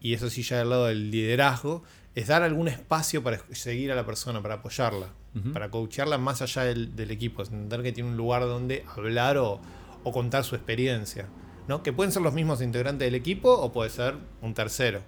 y 0.00 0.14
eso 0.14 0.30
sí 0.30 0.42
ya 0.42 0.58
del 0.58 0.70
lado 0.70 0.86
del 0.86 1.10
liderazgo, 1.10 1.82
es 2.14 2.28
dar 2.28 2.42
algún 2.42 2.68
espacio 2.68 3.22
para 3.22 3.40
seguir 3.52 3.92
a 3.92 3.94
la 3.94 4.06
persona, 4.06 4.40
para 4.42 4.54
apoyarla, 4.56 5.08
para 5.52 5.70
coacharla 5.70 6.18
más 6.18 6.42
allá 6.42 6.64
del, 6.64 6.96
del 6.96 7.10
equipo, 7.12 7.42
entender 7.42 7.82
que 7.82 7.92
tiene 7.92 8.10
un 8.10 8.16
lugar 8.16 8.42
donde 8.42 8.84
hablar 8.96 9.36
o, 9.38 9.60
o 10.02 10.12
contar 10.12 10.44
su 10.44 10.54
experiencia. 10.56 11.28
¿No? 11.70 11.82
Que 11.82 11.92
pueden 11.92 12.12
ser 12.12 12.20
los 12.22 12.34
mismos 12.34 12.60
integrantes 12.60 13.06
del 13.06 13.14
equipo 13.14 13.50
o 13.52 13.72
puede 13.72 13.88
ser 13.90 14.16
un 14.42 14.52
tercero. 14.54 15.00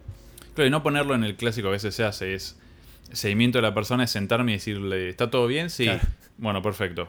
Claro, 0.55 0.69
y 0.69 0.71
no 0.71 0.83
ponerlo 0.83 1.15
en 1.15 1.25
el 1.25 1.35
clásico 1.37 1.67
que 1.67 1.71
a 1.71 1.73
veces 1.73 1.95
se 1.95 2.05
hace, 2.05 2.35
es 2.35 2.57
seguimiento 3.13 3.59
de 3.59 3.63
la 3.63 3.75
persona, 3.75 4.05
es 4.05 4.11
sentarme 4.13 4.53
y 4.53 4.55
decirle, 4.55 5.09
¿está 5.11 5.29
todo 5.31 5.47
bien? 5.47 5.69
Sí. 5.71 5.85
Claro. 5.85 6.01
Bueno, 6.39 6.63
perfecto. 6.63 7.09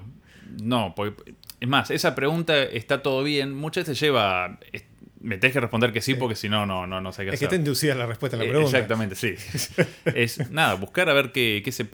No, 0.61 0.93
porque, 0.95 1.35
es 1.59 1.67
más, 1.69 1.91
esa 1.91 2.15
pregunta, 2.15 2.61
¿está 2.63 3.01
todo 3.03 3.23
bien? 3.23 3.53
Muchas 3.53 3.83
veces 3.87 3.99
lleva, 3.99 4.59
me 5.21 5.37
tenés 5.37 5.53
que 5.53 5.59
responder 5.61 5.93
que 5.93 6.01
sí, 6.01 6.15
porque 6.15 6.35
si 6.35 6.49
no, 6.49 6.65
no, 6.65 6.87
no, 6.87 6.99
no 6.99 7.11
sé 7.13 7.23
qué 7.23 7.29
Es 7.29 7.39
que 7.39 7.45
hacer. 7.45 7.45
está 7.47 7.55
inducida 7.55 7.95
la 7.95 8.05
respuesta 8.07 8.35
a 8.37 8.39
la 8.39 8.45
Eh, 8.45 8.49
pregunta. 8.49 8.77
Exactamente, 8.77 9.15
sí. 9.15 9.35
es 10.15 10.49
nada, 10.51 10.73
buscar 10.75 11.09
a 11.09 11.13
ver 11.13 11.31
qué, 11.31 11.61
qué, 11.63 11.71
se, 11.71 11.87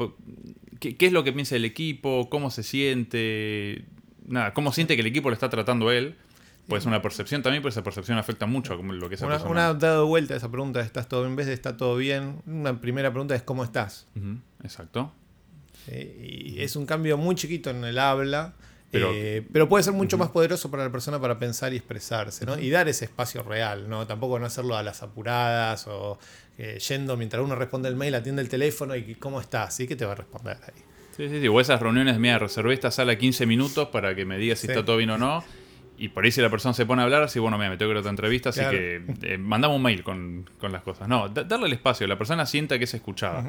qué, 0.80 0.96
qué 0.96 1.06
es 1.06 1.12
lo 1.12 1.24
que 1.26 1.34
piensa 1.34 1.56
el 1.58 1.66
equipo, 1.66 2.30
cómo 2.30 2.52
se 2.52 2.64
siente, 2.64 3.84
nada, 4.28 4.54
cómo 4.54 4.72
siente 4.72 4.96
que 4.96 5.02
el 5.02 5.08
equipo 5.08 5.30
lo 5.30 5.34
está 5.34 5.50
tratando 5.50 5.92
él. 5.92 6.16
Puede 6.70 6.82
ser 6.82 6.90
una 6.90 7.02
percepción 7.02 7.42
también, 7.44 7.62
pero 7.62 7.70
esa 7.70 7.84
percepción 7.84 8.18
afecta 8.18 8.46
mucho 8.46 8.74
a 8.74 8.78
lo 8.78 9.10
que 9.10 9.16
esa 9.16 9.26
Una, 9.26 9.36
persona... 9.36 9.52
una 9.52 9.74
dado 9.74 10.06
vuelta 10.08 10.34
a 10.36 10.38
esa 10.38 10.50
pregunta, 10.50 10.80
¿estás 10.82 11.08
todo 11.10 11.22
bien? 11.22 11.32
En 11.32 11.36
vez 11.36 11.48
de 11.48 11.54
¿está 11.54 11.76
todo 11.76 11.96
bien? 11.98 12.42
Una 12.46 12.80
primera 12.80 13.10
pregunta 13.12 13.36
es 13.36 13.42
¿cómo 13.44 13.64
estás? 13.64 14.08
Exacto. 14.64 15.12
Eh, 15.88 16.52
y 16.56 16.62
es 16.62 16.76
un 16.76 16.86
cambio 16.86 17.18
muy 17.18 17.36
chiquito 17.36 17.70
en 17.70 17.84
el 17.84 17.98
habla, 17.98 18.54
Pero- 18.92 19.12
pero, 19.12 19.46
pero 19.54 19.70
puede 19.70 19.84
ser 19.84 19.94
mucho 19.94 20.18
más 20.18 20.30
poderoso 20.30 20.70
para 20.72 20.84
la 20.84 20.92
persona 20.92 21.20
para 21.20 21.38
pensar 21.40 21.74
y 21.74 21.78
expresarse, 21.78 22.46
¿no? 22.46 22.58
Y 22.60 22.70
dar 22.70 22.88
ese 22.90 23.06
espacio 23.06 23.44
real, 23.44 23.88
¿no? 23.90 24.06
Tampoco 24.08 24.40
no 24.40 24.46
hacerlo 24.46 24.76
a 24.76 24.84
las 24.84 25.02
apuradas 25.04 25.88
o 25.88 26.18
eh, 26.58 26.78
yendo 26.88 27.16
mientras 27.16 27.44
uno 27.44 27.56
responde 27.56 27.88
el 27.88 27.96
mail, 27.96 28.14
atiende 28.16 28.42
el 28.42 28.50
teléfono 28.50 28.96
y 28.96 29.16
¿cómo 29.16 29.40
estás? 29.40 29.76
¿Sí? 29.76 29.88
¿Qué 29.88 29.96
te 29.96 30.06
va 30.06 30.12
a 30.12 30.16
responder 30.16 30.58
ahí? 30.64 30.82
Sí, 31.16 31.30
sí, 31.30 31.40
sí. 31.42 31.48
O 31.48 31.60
esas 31.60 31.82
reuniones, 31.82 32.18
mira, 32.20 32.40
reservé 32.40 32.74
esta 32.74 32.92
sala 32.92 33.18
15 33.18 33.46
minutos 33.46 33.90
para 33.90 34.16
que 34.16 34.26
me 34.26 34.38
digas 34.38 34.60
si 34.60 34.68
Sí. 34.68 34.72
está 34.74 34.84
todo 34.86 34.98
bien 34.98 35.10
o 35.12 35.18
no. 35.18 35.44
Y 36.02 36.10
por 36.10 36.24
ahí 36.24 36.32
si 36.32 36.42
la 36.42 36.50
persona 36.50 36.74
se 36.74 36.86
pone 36.86 37.02
a 37.02 37.06
hablar, 37.06 37.30
si 37.30 37.40
bueno, 37.40 37.58
mira, 37.58 37.70
me 37.70 37.78
tengo 37.78 37.90
que 37.90 37.94
ir 37.94 37.98
a 37.98 38.00
otra 38.00 38.10
entrevista, 38.12 38.50
así 38.50 38.62
Claro. 38.62 38.78
que 38.78 39.04
eh, 39.24 39.38
mandame 39.38 39.76
un 39.76 39.82
mail 39.82 40.02
con, 40.04 40.50
con 40.58 40.72
las 40.72 40.82
cosas. 40.82 41.08
No, 41.10 41.28
da- 41.30 41.44
darle 41.44 41.68
el 41.68 41.74
espacio, 41.74 42.08
la 42.08 42.18
persona 42.18 42.46
sienta 42.46 42.78
que 42.78 42.86
es 42.86 42.94
escuchada. 42.94 43.44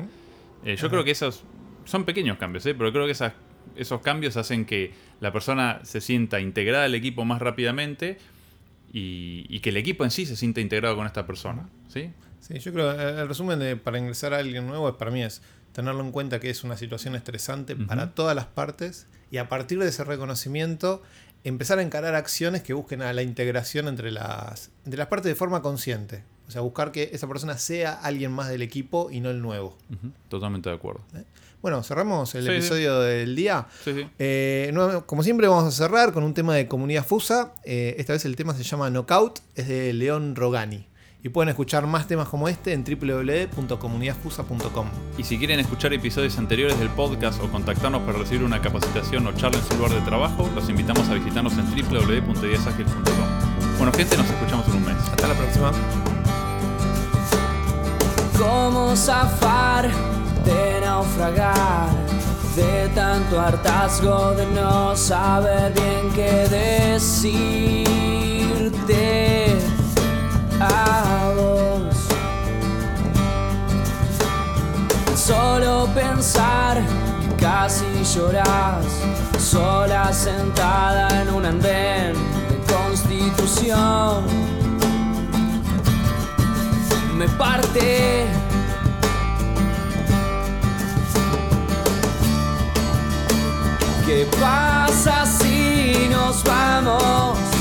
Eh, 0.65 0.77
yo 0.77 0.91
creo 0.91 1.05
que 1.05 1.13
esos 1.13 1.45
son 1.85 2.05
pequeños 2.05 2.37
cambios, 2.39 2.67
¿eh? 2.67 2.75
pero 2.75 2.91
creo 2.93 3.07
que 3.07 3.13
esas, 3.13 3.33
esos 3.77 4.01
cambios 4.01 4.37
hacen 4.37 4.65
que 4.65 4.93
la 5.21 5.33
persona 5.33 5.81
se 5.85 6.01
sienta 6.01 6.41
integrada 6.41 6.85
al 6.87 6.95
equipo 6.95 7.25
más 7.25 7.41
rápidamente 7.41 8.19
y, 8.93 9.47
y 9.49 9.61
que 9.61 9.71
el 9.71 9.77
equipo 9.77 10.05
en 10.05 10.11
sí 10.11 10.27
se 10.27 10.37
sienta 10.37 10.61
integrado 10.61 10.97
con 10.97 11.07
esta 11.07 11.27
persona. 11.27 11.69
¿sí? 11.89 12.11
Sí, 12.41 12.59
yo 12.59 12.73
creo 12.73 12.93
eh, 12.93 13.21
el 13.23 13.29
resumen 13.29 13.59
de 13.59 13.77
para 13.77 13.99
ingresar 13.99 14.35
a 14.35 14.39
alguien 14.39 14.67
nuevo 14.67 14.89
es 14.89 14.95
para 14.97 15.11
mí 15.11 15.23
es 15.23 15.43
tenerlo 15.73 16.01
en 16.03 16.11
cuenta 16.11 16.41
que 16.41 16.51
es 16.51 16.65
una 16.65 16.77
situación 16.77 17.15
estresante 17.15 17.77
para 17.77 18.11
todas 18.13 18.35
las 18.35 18.47
partes 18.47 19.07
y 19.31 19.37
a 19.37 19.49
partir 19.49 19.79
de 19.79 19.87
ese 19.89 20.03
reconocimiento 20.03 21.01
empezar 21.44 21.79
a 21.79 21.83
encarar 21.83 22.14
acciones 22.14 22.62
que 22.62 22.72
busquen 22.74 23.03
a 23.03 23.12
la 23.12 23.22
integración 23.22 23.88
entre 23.88 24.11
las, 24.11 24.70
entre 24.85 24.98
las 24.98 25.07
partes 25.09 25.29
de 25.31 25.35
forma 25.35 25.62
consciente. 25.62 26.22
O 26.48 26.50
sea, 26.50 26.62
buscar 26.62 26.90
que 26.90 27.11
esa 27.12 27.29
persona 27.29 27.57
sea 27.59 27.92
alguien 27.92 28.33
más 28.33 28.48
del 28.48 28.62
equipo 28.62 29.09
y 29.12 29.20
no 29.20 29.31
el 29.31 29.40
nuevo. 29.40 29.76
Totalmente 30.29 30.68
de 30.68 30.74
acuerdo. 30.74 31.00
Bueno, 31.62 31.83
cerramos 31.85 32.35
el 32.35 32.42
Sí, 32.42 32.48
sí. 32.48 32.57
episodio 32.57 33.00
del 33.00 33.37
día. 33.37 33.66
Sí, 33.85 33.92
sí. 33.94 34.09
Eh, 34.18 34.70
no- 34.72 35.07
como 35.07 35.22
siempre 35.22 35.46
vamos 35.46 35.64
a 35.64 35.70
cerrar 35.70 36.12
con 36.12 36.24
un 36.24 36.35
tema 36.35 36.55
de 36.57 36.66
comunidad 36.66 37.05
fusa. 37.05 37.53
Eh, 37.64 37.94
esta 37.98 38.14
vez 38.14 38.24
el 38.24 38.35
tema 38.35 38.55
se 38.55 38.64
llama 38.64 38.90
Knockout, 38.90 39.40
es 39.55 39.68
de 39.68 39.92
León 39.92 40.35
Rogani. 40.35 40.87
Y 41.22 41.28
pueden 41.28 41.50
escuchar 41.50 41.87
más 41.87 42.06
temas 42.06 42.28
como 42.28 42.48
este 42.48 42.72
en 42.72 42.83
www.comunidadfusa.com. 42.85 44.87
Y 45.18 45.24
si 45.24 45.37
quieren 45.38 45.61
escuchar 45.61 45.92
episodios 45.92 46.38
anteriores 46.38 46.78
del 46.78 46.88
podcast 46.88 47.42
o 47.42 47.50
contactarnos 47.50 48.00
para 48.02 48.16
recibir 48.18 48.42
una 48.42 48.62
capacitación 48.62 49.26
o 49.26 49.33
charla 49.33 49.59
en 49.59 49.64
su 49.64 49.74
lugar 49.76 49.92
de 49.92 50.00
trabajo, 50.00 50.48
los 50.54 50.66
invitamos 50.68 51.09
a 51.11 51.14
visitarnos 51.14 51.52
en 51.59 51.66
www.ideasagil.com. 51.66 53.76
Bueno, 53.76 53.92
gente, 53.92 54.16
nos 54.16 54.30
escuchamos 54.30 54.66
en 54.68 54.74
un 54.74 54.87
mes. 54.87 54.96
Hasta 54.96 55.28
la 55.28 55.35
próxima. 55.35 55.72
cómo 58.38 58.96
zafar 58.96 59.90
de 60.46 60.80
naufragar, 60.80 61.90
de 62.56 62.88
tanto 62.94 63.38
hartazgo 63.38 64.33
de 64.33 64.46
no 64.46 64.96
saber 64.96 65.74
bien 65.74 66.11
qué 66.14 66.48
decirte 66.98 67.90
Solo 75.16 75.88
pensar 75.94 76.83
que 77.20 77.37
casi 77.37 77.87
lloras, 78.14 78.85
sola 79.38 80.12
sentada 80.12 81.09
en 81.23 81.31
un 81.31 81.46
andén 81.46 82.14
de 82.49 82.75
constitución 82.75 84.51
me 87.20 87.29
parte. 87.29 88.27
¿Qué 94.07 94.27
pasa 94.40 95.27
si 95.27 96.09
nos 96.11 96.42
vamos? 96.44 97.60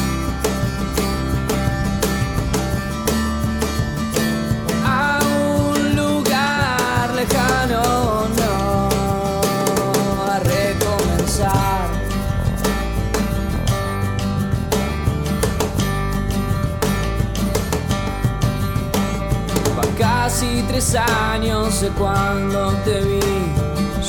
Tres 20.92 21.02
años 21.02 21.82
de 21.82 21.90
cuando 21.90 22.72
te 22.84 23.02
vi. 23.02 23.20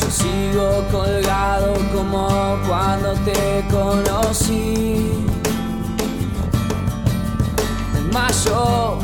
Yo 0.00 0.10
sigo 0.10 0.82
colgado 0.90 1.74
como 1.94 2.56
cuando 2.66 3.12
te 3.16 3.62
conocí. 3.70 5.12
En 7.98 8.10
mayo, 8.10 8.98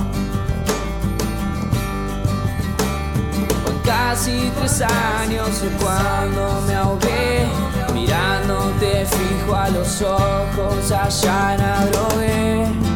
con 3.63 3.79
casi 3.85 4.51
tres 4.59 4.81
años 4.81 5.49
es 5.63 5.73
cuando 5.83 6.63
me 6.67 6.77
ahogué. 6.77 7.47
Mirándote 7.93 9.05
fijo 9.05 9.55
a 9.55 9.69
los 9.69 10.01
ojos 10.01 10.93
allá 10.93 11.57
en. 11.57 12.96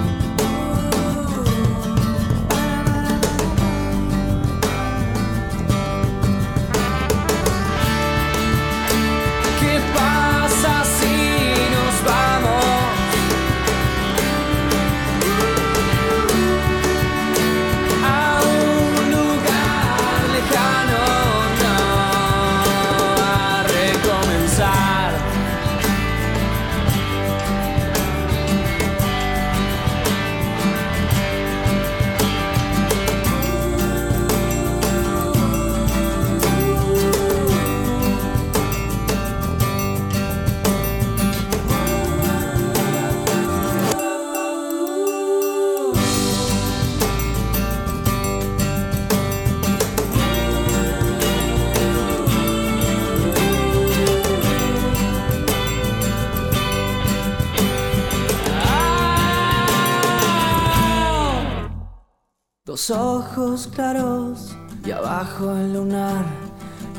Ojos 63.31 63.69
claros 63.73 64.57
y 64.85 64.91
abajo 64.91 65.53
el 65.53 65.75
lunar 65.75 66.25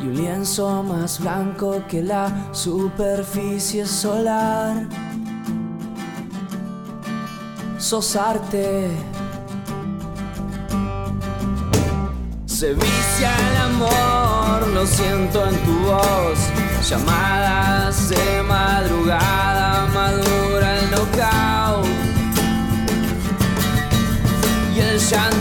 y 0.02 0.08
un 0.08 0.16
lienzo 0.16 0.82
más 0.84 1.20
blanco 1.20 1.84
que 1.90 2.02
la 2.02 2.54
superficie 2.54 3.86
solar. 3.86 4.88
Sos 7.78 8.16
arte. 8.16 8.90
Se 12.46 12.74
vicia 12.74 13.32
el 13.50 13.58
amor, 13.58 14.68
lo 14.74 14.86
siento 14.86 15.46
en 15.48 15.58
tu 15.66 15.80
voz. 15.80 16.40
Llamadas 16.90 18.10
de 18.10 18.44
madrugada, 18.44 19.88
madura 19.94 20.80
el 20.80 20.92
knockout 20.92 21.88
y 24.76 24.80
el 24.80 25.00
llanto. 25.00 25.41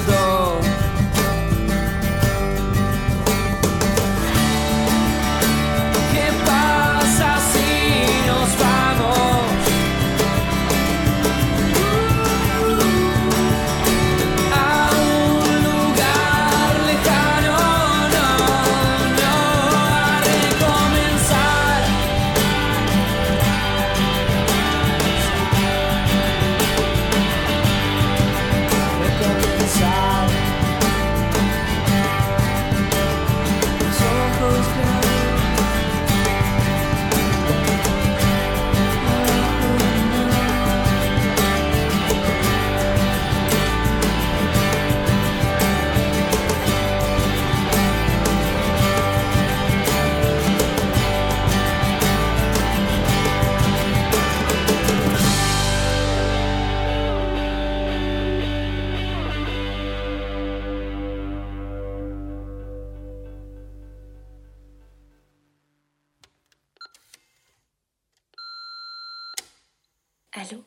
Allô? 70.33 70.63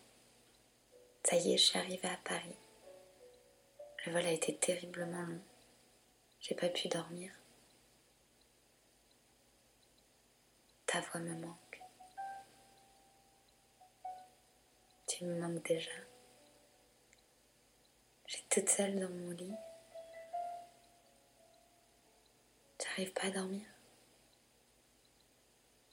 Ça 1.23 1.37
y 1.37 1.53
est, 1.53 1.57
je 1.57 1.63
suis 1.63 1.79
arrivée 1.79 2.09
à 2.09 2.17
Paris. 2.17 2.57
Le 4.05 4.11
vol 4.11 4.25
a 4.25 4.31
été 4.31 4.57
terriblement 4.57 5.21
long. 5.21 5.41
J'ai 6.41 6.53
pas 6.53 6.67
pu 6.67 6.89
dormir. 6.89 7.31
Ta 10.85 10.99
voix 10.99 11.21
me 11.21 11.33
manque. 11.35 11.81
Tu 15.07 15.23
me 15.23 15.39
manques 15.39 15.63
déjà. 15.65 15.91
Suis 18.27 18.43
toute 18.49 18.67
seule 18.67 18.99
dans 18.99 19.09
mon 19.09 19.29
lit. 19.29 19.55
J'arrive 22.83 23.13
pas 23.13 23.27
à 23.27 23.31
dormir. 23.31 23.65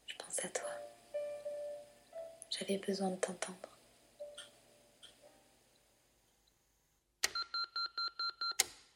Je 0.09 0.14
pense 0.16 0.44
à 0.44 0.48
toi. 0.48 0.80
J'avais 2.50 2.78
besoin 2.78 3.10
de 3.10 3.16
t'entendre. 3.16 3.69